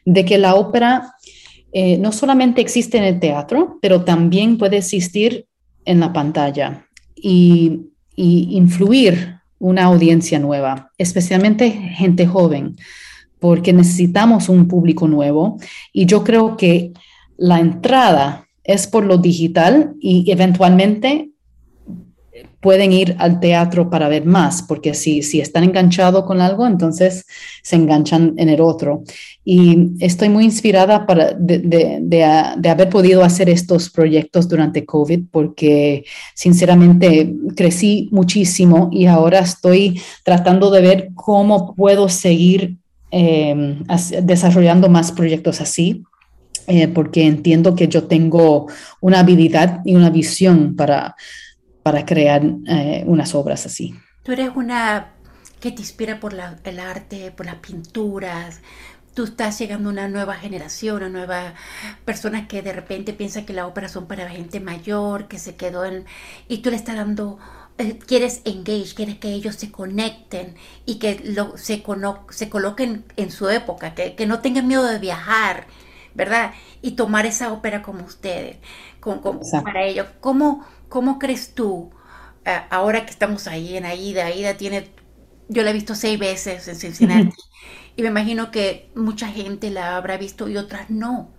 de 0.05 0.25
que 0.25 0.37
la 0.37 0.55
ópera 0.55 1.13
eh, 1.71 1.97
no 1.97 2.11
solamente 2.11 2.61
existe 2.61 2.97
en 2.97 3.03
el 3.03 3.19
teatro, 3.19 3.79
pero 3.81 4.03
también 4.03 4.57
puede 4.57 4.77
existir 4.77 5.47
en 5.85 5.99
la 5.99 6.13
pantalla 6.13 6.87
y, 7.15 7.87
y 8.15 8.55
influir 8.57 9.37
una 9.59 9.85
audiencia 9.85 10.39
nueva, 10.39 10.91
especialmente 10.97 11.71
gente 11.71 12.27
joven, 12.27 12.75
porque 13.39 13.73
necesitamos 13.73 14.49
un 14.49 14.67
público 14.67 15.07
nuevo. 15.07 15.57
Y 15.91 16.05
yo 16.05 16.23
creo 16.23 16.57
que 16.57 16.93
la 17.37 17.59
entrada 17.59 18.47
es 18.63 18.87
por 18.87 19.05
lo 19.05 19.17
digital 19.17 19.93
y 19.99 20.29
eventualmente 20.31 21.32
pueden 22.61 22.91
ir 22.93 23.15
al 23.19 23.39
teatro 23.39 23.89
para 23.89 24.07
ver 24.07 24.25
más, 24.25 24.63
porque 24.63 24.93
si, 24.93 25.21
si 25.21 25.39
están 25.39 25.63
enganchados 25.63 26.23
con 26.25 26.41
algo, 26.41 26.65
entonces 26.65 27.25
se 27.61 27.75
enganchan 27.75 28.33
en 28.37 28.49
el 28.49 28.61
otro. 28.61 29.03
Y 29.45 29.91
estoy 29.99 30.29
muy 30.29 30.45
inspirada 30.45 31.05
para, 31.05 31.33
de, 31.33 31.59
de, 31.59 31.99
de, 32.01 32.69
haber 32.69 32.89
podido 32.89 33.23
hacer 33.23 33.49
estos 33.49 33.89
proyectos 33.89 34.47
durante 34.47 34.85
COVID, 34.85 35.25
porque 35.29 36.05
sinceramente 36.33 37.33
crecí 37.55 38.09
muchísimo 38.11 38.89
y 38.91 39.05
ahora 39.05 39.39
estoy 39.39 40.01
tratando 40.23 40.71
de 40.71 40.81
ver 40.81 41.09
cómo 41.13 41.75
puedo 41.75 42.09
seguir 42.09 42.77
eh, 43.11 43.77
desarrollando 44.23 44.89
más 44.89 45.11
proyectos 45.11 45.61
así. 45.61 46.03
Eh, 46.65 46.87
porque 46.87 47.25
entiendo 47.25 47.75
que 47.75 47.89
yo 47.89 48.05
tengo 48.05 48.67
una 49.01 49.19
habilidad 49.19 49.81
y 49.83 49.95
una 49.95 50.09
visión 50.09 50.77
para, 50.77 51.13
para 51.83 52.05
crear 52.05 52.41
eh, 52.67 53.03
unas 53.05 53.35
obras 53.35 53.65
así. 53.65 53.93
Tú 54.23 54.31
eres 54.31 54.51
una 54.55 55.11
que 55.59 55.71
te 55.71 55.81
inspira 55.81 56.19
por 56.19 56.33
la, 56.33 56.57
el 56.63 56.79
arte, 56.79 57.31
por 57.31 57.45
las 57.45 57.55
pinturas. 57.55 58.61
tú 59.13 59.25
estás 59.25 59.59
llegando 59.59 59.89
a 59.89 59.91
una 59.93 60.07
nueva 60.07 60.35
generación, 60.35 61.03
a 61.03 61.09
nuevas 61.09 61.53
personas 62.03 62.47
que 62.47 62.61
de 62.61 62.73
repente 62.73 63.13
piensan 63.13 63.45
que 63.45 63.53
la 63.53 63.67
ópera 63.67 63.87
son 63.87 64.07
para 64.07 64.29
gente 64.29 64.59
mayor, 64.59 65.27
que 65.27 65.37
se 65.39 65.55
quedó 65.55 65.85
en... 65.85 66.05
y 66.47 66.57
tú 66.57 66.71
le 66.71 66.77
estás 66.77 66.95
dando 66.95 67.37
eh, 67.79 67.97
quieres 67.97 68.41
engage, 68.45 68.93
quieres 68.93 69.17
que 69.17 69.29
ellos 69.29 69.55
se 69.55 69.71
conecten 69.71 70.55
y 70.85 70.99
que 70.99 71.21
lo, 71.23 71.57
se, 71.57 71.83
se 72.29 72.49
coloquen 72.49 73.05
en 73.15 73.31
su 73.31 73.49
época, 73.49 73.95
que, 73.95 74.15
que, 74.15 74.27
no 74.27 74.41
tengan 74.41 74.67
miedo 74.67 74.85
de 74.85 74.99
viajar, 74.99 75.65
¿verdad? 76.13 76.53
Y 76.83 76.91
tomar 76.91 77.25
esa 77.25 77.51
ópera 77.51 77.81
como 77.81 78.03
ustedes, 78.05 78.57
con, 78.99 79.21
para 79.63 79.85
ellos. 79.85 80.07
¿Cómo, 80.19 80.63
¿Cómo 80.93 81.17
crees 81.17 81.55
tú, 81.55 81.89
eh, 82.45 82.61
ahora 82.69 83.03
que 83.03 83.09
estamos 83.09 83.47
ahí 83.47 83.77
en 83.77 83.83
Aida, 83.83 84.27
Aida 84.27 84.57
tiene, 84.57 84.91
yo 85.49 85.63
la 85.63 85.71
he 85.71 85.73
visto 85.73 85.95
seis 85.95 86.19
veces 86.19 86.67
en 86.67 86.75
Cincinnati, 86.75 87.35
y 87.95 88.03
me 88.03 88.09
imagino 88.09 88.51
que 88.51 88.91
mucha 88.93 89.27
gente 89.27 89.71
la 89.71 89.97
habrá 89.97 90.17
visto 90.17 90.47
y 90.47 90.55
otras 90.55 90.91
no. 90.91 91.31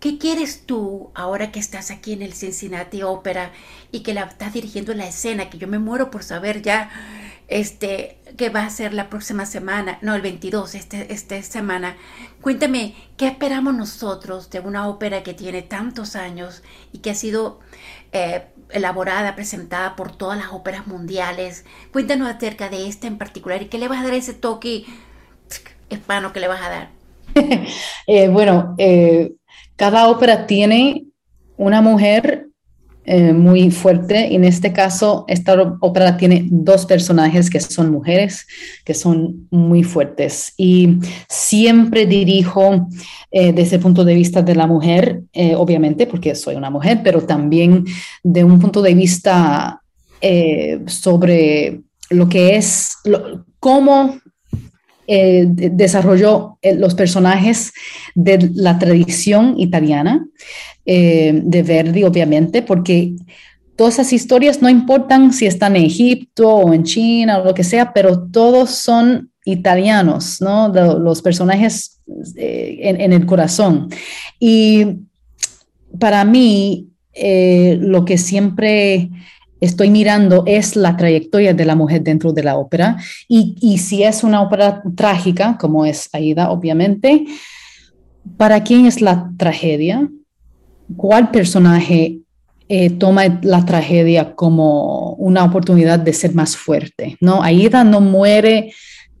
¿Qué 0.00 0.18
quieres 0.18 0.66
tú 0.66 1.12
ahora 1.14 1.52
que 1.52 1.60
estás 1.60 1.92
aquí 1.92 2.14
en 2.14 2.22
el 2.22 2.32
Cincinnati 2.32 3.04
Opera 3.04 3.52
y 3.92 4.00
que 4.00 4.12
la 4.12 4.22
estás 4.22 4.54
dirigiendo 4.54 4.92
la 4.92 5.06
escena? 5.06 5.50
Que 5.50 5.58
yo 5.58 5.68
me 5.68 5.78
muero 5.78 6.10
por 6.10 6.24
saber 6.24 6.60
ya 6.60 6.90
este, 7.46 8.18
qué 8.36 8.48
va 8.48 8.64
a 8.64 8.70
ser 8.70 8.92
la 8.92 9.08
próxima 9.08 9.46
semana, 9.46 9.98
no, 10.02 10.16
el 10.16 10.22
22, 10.22 10.74
este, 10.74 11.12
esta 11.12 11.40
semana. 11.44 11.96
Cuéntame, 12.40 12.96
¿qué 13.16 13.28
esperamos 13.28 13.72
nosotros 13.72 14.50
de 14.50 14.58
una 14.58 14.88
ópera 14.88 15.22
que 15.22 15.32
tiene 15.32 15.62
tantos 15.62 16.16
años 16.16 16.64
y 16.92 16.98
que 16.98 17.10
ha 17.10 17.14
sido 17.14 17.60
eh, 18.10 18.46
elaborada, 18.72 19.34
presentada 19.34 19.96
por 19.96 20.12
todas 20.12 20.38
las 20.38 20.52
óperas 20.52 20.86
mundiales? 20.86 21.64
Cuéntanos 21.92 22.28
acerca 22.28 22.68
de 22.68 22.88
esta 22.88 23.06
en 23.06 23.18
particular 23.18 23.62
y 23.62 23.66
qué 23.66 23.78
le 23.78 23.88
vas 23.88 24.00
a 24.00 24.04
dar 24.04 24.14
ese 24.14 24.34
toque 24.34 24.84
hispano 25.88 26.32
que 26.32 26.40
le 26.40 26.48
vas 26.48 26.62
a 26.62 26.68
dar. 26.68 26.90
eh, 28.06 28.28
bueno, 28.28 28.74
eh, 28.78 29.32
cada 29.76 30.08
ópera 30.08 30.46
tiene 30.46 31.06
una 31.56 31.80
mujer 31.80 32.49
eh, 33.12 33.32
muy 33.32 33.72
fuerte. 33.72 34.28
Y 34.28 34.36
en 34.36 34.44
este 34.44 34.72
caso 34.72 35.24
esta 35.26 35.76
ópera 35.80 36.16
tiene 36.16 36.46
dos 36.48 36.86
personajes 36.86 37.50
que 37.50 37.58
son 37.58 37.90
mujeres, 37.90 38.46
que 38.84 38.94
son 38.94 39.48
muy 39.50 39.82
fuertes. 39.82 40.54
Y 40.56 41.00
siempre 41.28 42.06
dirijo 42.06 42.86
eh, 43.32 43.52
desde 43.52 43.76
el 43.76 43.82
punto 43.82 44.04
de 44.04 44.14
vista 44.14 44.42
de 44.42 44.54
la 44.54 44.68
mujer, 44.68 45.22
eh, 45.32 45.56
obviamente 45.56 46.06
porque 46.06 46.36
soy 46.36 46.54
una 46.54 46.70
mujer, 46.70 47.00
pero 47.02 47.20
también 47.22 47.84
de 48.22 48.44
un 48.44 48.60
punto 48.60 48.80
de 48.80 48.94
vista 48.94 49.82
sobre 50.86 51.80
lo 52.10 52.28
que 52.28 52.54
es, 52.54 52.94
cómo 53.58 54.20
eh, 55.12 55.44
desarrolló 55.48 56.56
eh, 56.62 56.76
los 56.76 56.94
personajes 56.94 57.72
de 58.14 58.48
la 58.54 58.78
tradición 58.78 59.58
italiana, 59.58 60.24
eh, 60.86 61.32
de 61.34 61.64
Verdi, 61.64 62.04
obviamente, 62.04 62.62
porque 62.62 63.16
todas 63.74 63.94
esas 63.94 64.12
historias 64.12 64.62
no 64.62 64.68
importan 64.68 65.32
si 65.32 65.46
están 65.46 65.74
en 65.74 65.86
Egipto 65.86 66.48
o 66.48 66.72
en 66.72 66.84
China 66.84 67.38
o 67.38 67.44
lo 67.44 67.54
que 67.54 67.64
sea, 67.64 67.92
pero 67.92 68.22
todos 68.28 68.70
son 68.70 69.32
italianos, 69.44 70.40
¿no? 70.40 70.68
los 70.68 71.22
personajes 71.22 71.98
en, 72.36 73.12
el 73.12 73.26
corazón. 73.26 73.88
Y 74.38 74.86
para 75.98 76.24
mí, 76.24 76.86
lo 77.80 78.04
que 78.04 78.16
siempre 78.16 79.10
estoy 79.60 79.90
mirando 79.90 80.42
es 80.46 80.76
la 80.76 80.96
trayectoria 80.96 81.54
de 81.54 81.64
la 81.64 81.76
mujer 81.76 82.02
dentro 82.02 82.32
de 82.32 82.42
la 82.42 82.56
ópera 82.56 82.96
y, 83.28 83.78
si 83.78 84.02
es 84.02 84.24
una 84.24 84.42
ópera 84.42 84.82
trágica, 84.96 85.56
como 85.58 85.84
es 85.84 86.08
Aida, 86.12 86.50
obviamente, 86.50 87.26
¿para 88.36 88.62
quién 88.62 88.86
es 88.86 89.00
la 89.00 89.30
tragedia? 89.36 90.08
¿Cuál 90.96 91.30
personaje 91.30 92.18
eh, 92.68 92.90
toma 92.90 93.40
la 93.42 93.64
tragedia 93.64 94.34
como 94.34 95.12
una 95.14 95.44
oportunidad 95.44 95.98
de 95.98 96.12
ser 96.12 96.34
más 96.34 96.56
fuerte? 96.56 97.16
¿no? 97.20 97.42
Aida 97.42 97.84
no 97.84 98.00
muere 98.00 98.72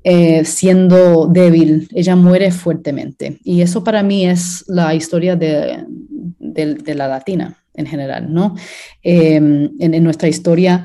eh, 0.02 0.44
siendo 0.46 1.26
débil, 1.26 1.88
ella 1.94 2.16
muere 2.16 2.50
fuertemente. 2.50 3.38
Y 3.44 3.60
eso 3.60 3.84
para 3.84 4.02
mí 4.02 4.26
es 4.26 4.64
la 4.66 4.94
historia 4.94 5.36
de 5.36 5.84
la 6.94 7.06
latina 7.08 7.60
en 7.74 7.86
general, 7.86 8.32
¿no? 8.32 8.54
Em, 9.02 9.70
en, 9.78 10.04
nuestra 10.04 10.28
historia 10.28 10.84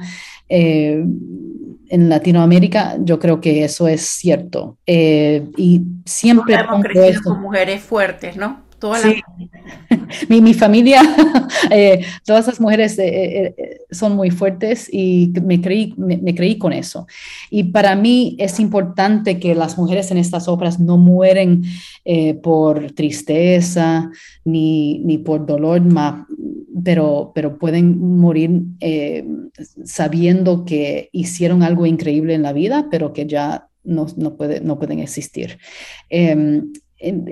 eh, 0.49 1.03
en 1.89 2.09
Latinoamérica, 2.09 2.97
yo 2.99 3.19
creo 3.19 3.41
que 3.41 3.63
eso 3.63 3.87
es 3.87 4.01
cierto. 4.01 4.77
Eh, 4.85 5.47
y 5.57 5.81
siempre... 6.05 6.55
Hemos 6.55 6.83
crecido 6.83 7.21
con 7.23 7.41
mujeres 7.41 7.81
fuertes, 7.81 8.37
¿no? 8.37 8.65
mi, 10.29 10.41
mi, 10.41 10.53
familia, 10.53 11.01
eh, 11.71 12.05
todas 12.25 12.47
esas 12.47 12.59
mujeres 12.59 12.97
eh, 12.99 13.55
eh, 13.57 13.77
son 13.91 14.15
muy 14.15 14.29
fuertes 14.29 14.89
y 14.91 15.31
me 15.43 15.61
creí, 15.61 15.93
me, 15.97 16.35
creí 16.35 16.57
con 16.57 16.73
eso. 16.73 17.07
Y 17.49 17.65
para 17.65 17.95
mí 17.95 18.35
es 18.39 18.59
importante 18.59 19.39
que 19.39 19.55
las 19.55 19.77
mujeres 19.77 20.11
en 20.11 20.17
estas 20.17 20.47
obras 20.47 20.79
no 20.79 20.97
mueren 20.97 21.63
por 22.43 22.91
tristeza 22.91 24.11
ni, 24.43 24.99
ni 24.99 25.17
por 25.17 25.45
dolor, 25.45 25.81
pero, 26.83 27.31
pero 27.33 27.57
pueden 27.57 27.99
morir 28.19 28.63
sabiendo 29.83 30.65
que 30.65 31.09
hicieron 31.11 31.63
algo 31.63 31.85
increíble 31.85 32.33
en 32.33 32.43
la 32.43 32.53
vida, 32.53 32.87
pero 32.91 33.13
que 33.13 33.25
ya 33.25 33.69
no, 33.83 34.07
no, 34.17 34.35
puede, 34.35 34.61
no 34.61 34.77
pueden 34.77 34.99
existir. 34.99 35.59
Em, 36.09 36.73
em, 36.97 37.25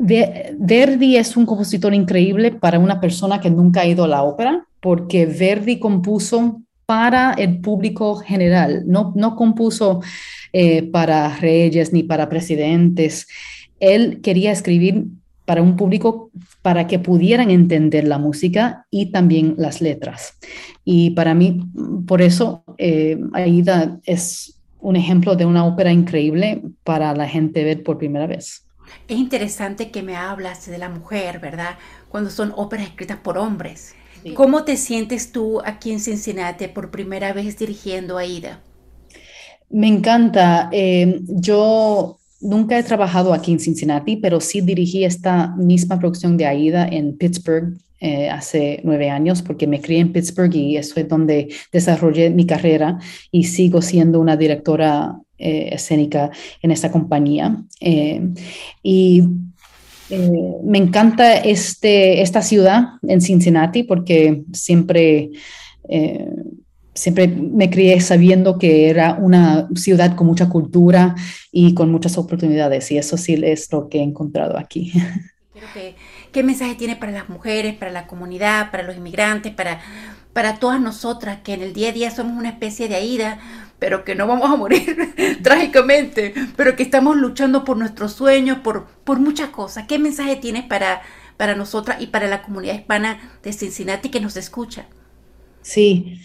Verdi 0.00 1.16
es 1.16 1.36
un 1.36 1.44
compositor 1.44 1.92
increíble 1.92 2.52
para 2.52 2.78
una 2.78 3.00
persona 3.00 3.40
que 3.40 3.50
nunca 3.50 3.80
ha 3.80 3.86
ido 3.86 4.04
a 4.04 4.08
la 4.08 4.22
ópera, 4.22 4.66
porque 4.80 5.26
Verdi 5.26 5.78
compuso 5.78 6.62
para 6.86 7.34
el 7.34 7.60
público 7.60 8.16
general, 8.16 8.84
no, 8.86 9.12
no 9.14 9.36
compuso 9.36 10.00
eh, 10.52 10.84
para 10.84 11.36
reyes 11.36 11.92
ni 11.92 12.02
para 12.02 12.28
presidentes. 12.28 13.26
Él 13.80 14.20
quería 14.22 14.52
escribir 14.52 15.04
para 15.48 15.62
un 15.62 15.76
público 15.76 16.30
para 16.60 16.86
que 16.86 16.98
pudieran 16.98 17.50
entender 17.50 18.06
la 18.06 18.18
música 18.18 18.86
y 18.90 19.12
también 19.12 19.54
las 19.56 19.80
letras. 19.80 20.34
Y 20.84 21.12
para 21.12 21.32
mí, 21.32 21.62
por 22.06 22.20
eso, 22.20 22.64
eh, 22.76 23.18
Aida 23.32 23.98
es 24.04 24.60
un 24.78 24.96
ejemplo 24.96 25.36
de 25.36 25.46
una 25.46 25.64
ópera 25.64 25.90
increíble 25.90 26.60
para 26.84 27.14
la 27.14 27.26
gente 27.26 27.64
ver 27.64 27.82
por 27.82 27.96
primera 27.96 28.26
vez. 28.26 28.66
Es 29.08 29.16
interesante 29.16 29.90
que 29.90 30.02
me 30.02 30.16
hablas 30.16 30.66
de 30.66 30.76
la 30.76 30.90
mujer, 30.90 31.38
¿verdad? 31.38 31.78
Cuando 32.10 32.28
son 32.28 32.52
óperas 32.54 32.88
escritas 32.88 33.16
por 33.16 33.38
hombres. 33.38 33.94
¿Cómo 34.34 34.64
te 34.64 34.76
sientes 34.76 35.32
tú 35.32 35.62
aquí 35.64 35.92
en 35.92 36.00
Cincinnati 36.00 36.68
por 36.68 36.90
primera 36.90 37.32
vez 37.32 37.56
dirigiendo 37.56 38.18
a 38.18 38.26
Ida? 38.26 38.60
Me 39.70 39.88
encanta. 39.88 40.68
Eh, 40.72 41.20
yo 41.22 42.17
nunca 42.40 42.78
he 42.78 42.82
trabajado 42.82 43.32
aquí 43.32 43.52
en 43.52 43.60
Cincinnati, 43.60 44.16
pero 44.16 44.40
sí 44.40 44.60
dirigí 44.60 45.04
esta 45.04 45.54
misma 45.56 45.98
producción 45.98 46.36
de 46.36 46.46
Aida 46.46 46.86
en 46.86 47.16
Pittsburgh 47.16 47.76
eh, 48.00 48.28
hace 48.30 48.80
nueve 48.84 49.10
años, 49.10 49.42
porque 49.42 49.66
me 49.66 49.80
crié 49.80 49.98
en 49.98 50.12
Pittsburgh 50.12 50.54
y 50.54 50.76
eso 50.76 51.00
es 51.00 51.08
donde 51.08 51.48
desarrollé 51.72 52.30
mi 52.30 52.46
carrera 52.46 52.98
y 53.32 53.44
sigo 53.44 53.82
siendo 53.82 54.20
una 54.20 54.36
directora 54.36 55.16
eh, 55.36 55.70
escénica 55.72 56.30
en 56.62 56.70
esta 56.70 56.92
compañía. 56.92 57.56
Eh, 57.80 58.20
y 58.84 59.24
me 60.62 60.78
encanta 60.78 61.38
este, 61.38 62.22
esta 62.22 62.40
ciudad 62.40 62.84
en 63.02 63.20
Cincinnati 63.20 63.82
porque 63.82 64.44
siempre, 64.52 65.30
siempre 66.98 67.28
me 67.28 67.70
crié 67.70 68.00
sabiendo 68.00 68.58
que 68.58 68.90
era 68.90 69.14
una 69.14 69.68
ciudad 69.74 70.16
con 70.16 70.26
mucha 70.26 70.48
cultura 70.48 71.14
y 71.52 71.74
con 71.74 71.90
muchas 71.90 72.18
oportunidades 72.18 72.90
y 72.90 72.98
eso 72.98 73.16
sí 73.16 73.40
es 73.42 73.72
lo 73.72 73.88
que 73.88 73.98
he 73.98 74.02
encontrado 74.02 74.58
aquí. 74.58 74.92
¿Qué 76.32 76.42
mensaje 76.42 76.74
tiene 76.74 76.96
para 76.96 77.12
las 77.12 77.28
mujeres, 77.28 77.74
para 77.74 77.90
la 77.90 78.06
comunidad, 78.06 78.70
para 78.70 78.82
los 78.82 78.96
inmigrantes, 78.96 79.52
para, 79.52 79.80
para 80.32 80.56
todas 80.56 80.80
nosotras 80.80 81.38
que 81.42 81.54
en 81.54 81.62
el 81.62 81.72
día 81.72 81.88
a 81.88 81.92
día 81.92 82.10
somos 82.10 82.36
una 82.36 82.50
especie 82.50 82.88
de 82.88 82.96
aida? 82.96 83.38
pero 83.78 84.04
que 84.04 84.16
no 84.16 84.26
vamos 84.26 84.50
a 84.50 84.56
morir 84.56 85.14
trágicamente, 85.42 86.34
pero 86.56 86.74
que 86.74 86.82
estamos 86.82 87.16
luchando 87.16 87.64
por 87.64 87.76
nuestros 87.76 88.12
sueños, 88.12 88.58
por, 88.58 88.88
por 89.04 89.20
muchas 89.20 89.50
cosas. 89.50 89.86
¿Qué 89.86 90.00
mensaje 90.00 90.34
tienes 90.34 90.64
para, 90.64 91.02
para 91.36 91.54
nosotras 91.54 92.00
y 92.00 92.08
para 92.08 92.26
la 92.26 92.42
comunidad 92.42 92.74
hispana 92.74 93.38
de 93.40 93.52
Cincinnati 93.52 94.08
que 94.08 94.20
nos 94.20 94.36
escucha? 94.36 94.86
Sí, 95.62 96.20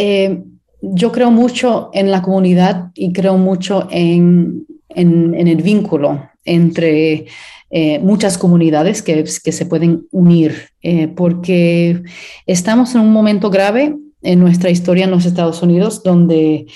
eh, 0.00 0.44
yo 0.80 1.10
creo 1.10 1.32
mucho 1.32 1.90
en 1.92 2.12
la 2.12 2.22
comunidad 2.22 2.92
y 2.94 3.12
creo 3.12 3.36
mucho 3.36 3.88
en, 3.90 4.64
el 4.94 5.62
vínculo 5.62 6.30
entre 6.44 7.26
eh, 7.70 7.98
muchas 7.98 8.38
comunidades 8.38 9.02
que, 9.02 9.24
que, 9.24 9.52
se 9.52 9.66
pueden 9.66 10.06
unir, 10.12 10.68
eh, 10.82 11.08
porque 11.08 12.00
estamos 12.46 12.94
en 12.94 13.00
un 13.00 13.12
momento 13.12 13.50
grave 13.50 13.96
en 14.22 14.38
nuestra 14.38 14.70
historia 14.70 15.04
en 15.04 15.10
los 15.10 15.26
Estados 15.26 15.62
Unidos 15.62 16.04
donde 16.04 16.66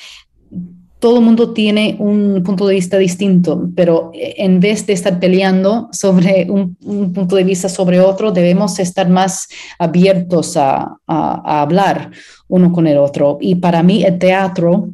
todo 1.03 1.19
el 1.19 1.25
mundo 1.25 1.53
tiene 1.53 1.97
un 1.99 2.45
punto 2.45 2.65
de 2.65 2.77
vista 2.77 2.97
distinto, 2.97 3.69
pero 3.75 4.13
en 4.15 4.61
vez 4.61 4.87
de 4.87 4.93
estar 4.93 5.19
peleando 5.19 5.89
sobre 5.91 6.47
un, 6.49 6.77
punto 7.13 7.35
de 7.35 7.43
vista 7.43 7.69
sobre 7.69 7.99
otro, 7.99 8.31
debemos 8.31 8.79
estar 8.79 9.09
más 9.11 9.49
abiertos 9.81 10.57
a, 10.57 10.97
hablar 11.09 12.13
uno 12.47 12.71
con 12.71 12.87
el 12.87 12.99
otro. 12.99 13.39
Y 13.41 13.57
para 13.57 13.83
mí 13.83 14.05
el 14.05 14.17
teatro 14.21 14.91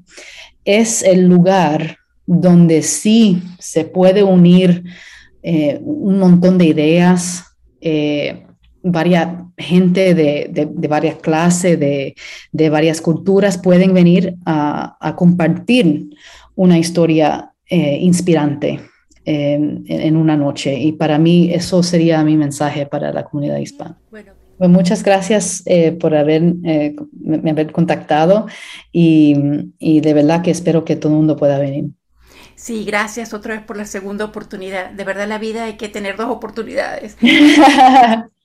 es 0.64 1.02
el 1.02 1.28
lugar 1.28 1.98
donde 2.24 2.80
sí 2.80 3.42
se 3.58 3.84
puede 3.84 4.22
unir 4.22 4.84
eh, 5.42 5.78
un 5.82 6.18
montón 6.18 6.56
de 6.56 6.64
ideas, 6.64 7.44
eh, 7.82 8.46
varias 8.92 9.28
gente 9.58 10.14
de, 10.14 10.88
varias 10.88 11.16
clases, 11.16 11.78
de, 11.78 12.70
varias 12.70 13.00
culturas 13.00 13.58
pueden 13.58 13.92
venir 13.92 14.36
a, 14.46 15.14
compartir 15.16 16.10
una 16.54 16.78
historia 16.78 17.52
eh, 17.68 17.98
inspirante 18.00 18.80
en, 19.24 20.16
una 20.16 20.36
noche. 20.36 20.78
Y 20.78 20.92
para 20.92 21.18
mí 21.18 21.52
eso 21.52 21.82
sería 21.82 22.22
mi 22.24 22.36
mensaje 22.36 22.86
para 22.86 23.12
la 23.12 23.24
comunidad 23.24 23.58
hispana. 23.58 23.98
Bueno. 24.10 24.32
Pues 24.56 24.70
muchas 24.70 25.04
gracias 25.04 25.62
eh, 25.66 25.92
por 25.92 26.16
haber, 26.16 26.42
eh, 26.64 26.96
me 27.20 27.50
haber 27.50 27.70
contactado 27.70 28.48
y, 28.90 29.36
y 29.78 30.00
de 30.00 30.14
verdad 30.14 30.42
que 30.42 30.50
espero 30.50 30.84
que 30.84 30.96
todo 30.96 31.12
el 31.12 31.18
mundo 31.18 31.36
pueda 31.36 31.60
venir. 31.60 31.90
Sí, 32.56 32.84
gracias 32.84 33.34
otra 33.34 33.54
vez 33.54 33.62
por 33.62 33.76
la 33.76 33.84
segunda 33.84 34.24
oportunidad. 34.24 34.90
De 34.90 35.04
verdad 35.04 35.28
la 35.28 35.38
vida 35.38 35.62
hay 35.62 35.76
que 35.76 35.88
tener 35.88 36.16
dos 36.16 36.28
oportunidades. 36.28 37.16